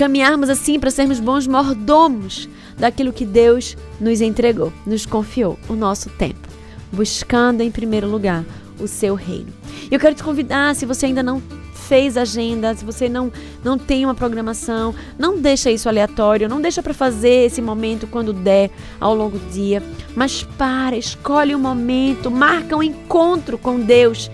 caminharmos 0.00 0.48
assim 0.48 0.80
para 0.80 0.90
sermos 0.90 1.20
bons 1.20 1.46
mordomos 1.46 2.48
daquilo 2.80 3.12
que 3.12 3.26
Deus 3.26 3.76
nos 4.00 4.20
entregou, 4.20 4.72
nos 4.86 5.06
confiou, 5.06 5.58
o 5.68 5.74
nosso 5.74 6.08
tempo, 6.10 6.48
buscando 6.90 7.60
em 7.60 7.70
primeiro 7.70 8.08
lugar 8.08 8.44
o 8.80 8.88
seu 8.88 9.14
reino. 9.14 9.52
Eu 9.90 10.00
quero 10.00 10.14
te 10.14 10.24
convidar, 10.24 10.74
se 10.74 10.86
você 10.86 11.06
ainda 11.06 11.22
não 11.22 11.42
fez 11.74 12.16
agenda, 12.16 12.74
se 12.74 12.84
você 12.84 13.08
não 13.08 13.32
não 13.62 13.76
tem 13.76 14.04
uma 14.04 14.14
programação, 14.14 14.94
não 15.18 15.38
deixa 15.38 15.70
isso 15.70 15.88
aleatório, 15.88 16.48
não 16.48 16.60
deixa 16.60 16.82
para 16.82 16.94
fazer 16.94 17.46
esse 17.46 17.60
momento 17.60 18.06
quando 18.06 18.32
der 18.32 18.70
ao 18.98 19.14
longo 19.14 19.38
do 19.38 19.50
dia, 19.50 19.82
mas 20.16 20.42
para, 20.42 20.96
escolhe 20.96 21.54
um 21.54 21.58
momento, 21.58 22.30
marca 22.30 22.76
um 22.76 22.82
encontro 22.82 23.58
com 23.58 23.78
Deus 23.78 24.30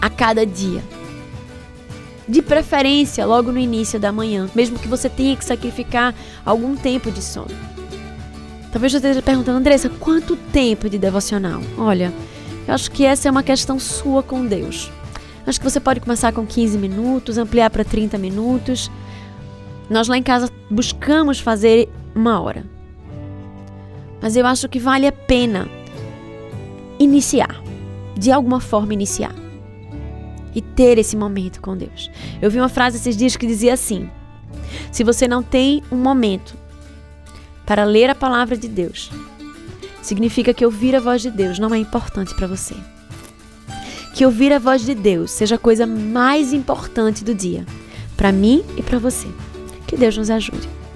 a 0.00 0.08
cada 0.08 0.46
dia 0.46 0.82
de 2.28 2.42
preferência 2.42 3.24
logo 3.24 3.50
no 3.50 3.58
início 3.58 3.98
da 3.98 4.12
manhã, 4.12 4.48
mesmo 4.54 4.78
que 4.78 4.86
você 4.86 5.08
tenha 5.08 5.34
que 5.34 5.44
sacrificar 5.44 6.14
algum 6.44 6.76
tempo 6.76 7.10
de 7.10 7.22
sono. 7.22 7.48
Talvez 8.70 8.92
você 8.92 8.98
esteja 8.98 9.22
perguntando, 9.22 9.58
Andressa, 9.58 9.88
quanto 9.88 10.36
tempo 10.36 10.90
de 10.90 10.98
devocional? 10.98 11.62
Olha, 11.78 12.12
eu 12.66 12.74
acho 12.74 12.90
que 12.90 13.04
essa 13.04 13.26
é 13.26 13.30
uma 13.30 13.42
questão 13.42 13.78
sua 13.78 14.22
com 14.22 14.44
Deus. 14.44 14.92
Acho 15.46 15.58
que 15.58 15.68
você 15.68 15.80
pode 15.80 16.00
começar 16.00 16.30
com 16.32 16.44
15 16.44 16.76
minutos, 16.76 17.38
ampliar 17.38 17.70
para 17.70 17.82
30 17.82 18.18
minutos. 18.18 18.90
Nós 19.88 20.06
lá 20.06 20.18
em 20.18 20.22
casa 20.22 20.50
buscamos 20.70 21.40
fazer 21.40 21.88
uma 22.14 22.38
hora. 22.38 22.66
Mas 24.20 24.36
eu 24.36 24.46
acho 24.46 24.68
que 24.68 24.78
vale 24.78 25.06
a 25.06 25.12
pena 25.12 25.66
iniciar, 26.98 27.62
de 28.18 28.30
alguma 28.30 28.60
forma 28.60 28.92
iniciar 28.92 29.47
e 30.58 30.60
ter 30.60 30.98
esse 30.98 31.16
momento 31.16 31.60
com 31.60 31.76
Deus. 31.76 32.10
Eu 32.42 32.50
vi 32.50 32.58
uma 32.58 32.68
frase 32.68 32.96
esses 32.96 33.16
dias 33.16 33.36
que 33.36 33.46
dizia 33.46 33.74
assim: 33.74 34.10
Se 34.90 35.04
você 35.04 35.28
não 35.28 35.40
tem 35.40 35.84
um 35.90 35.96
momento 35.96 36.56
para 37.64 37.84
ler 37.84 38.10
a 38.10 38.14
palavra 38.14 38.56
de 38.56 38.66
Deus, 38.66 39.08
significa 40.02 40.52
que 40.52 40.64
ouvir 40.64 40.96
a 40.96 41.00
voz 41.00 41.22
de 41.22 41.30
Deus 41.30 41.60
não 41.60 41.72
é 41.72 41.78
importante 41.78 42.34
para 42.34 42.48
você. 42.48 42.74
Que 44.14 44.26
ouvir 44.26 44.52
a 44.52 44.58
voz 44.58 44.84
de 44.84 44.96
Deus 44.96 45.30
seja 45.30 45.54
a 45.54 45.58
coisa 45.58 45.86
mais 45.86 46.52
importante 46.52 47.22
do 47.22 47.32
dia, 47.32 47.64
para 48.16 48.32
mim 48.32 48.64
e 48.76 48.82
para 48.82 48.98
você. 48.98 49.28
Que 49.86 49.96
Deus 49.96 50.16
nos 50.16 50.28
ajude. 50.28 50.68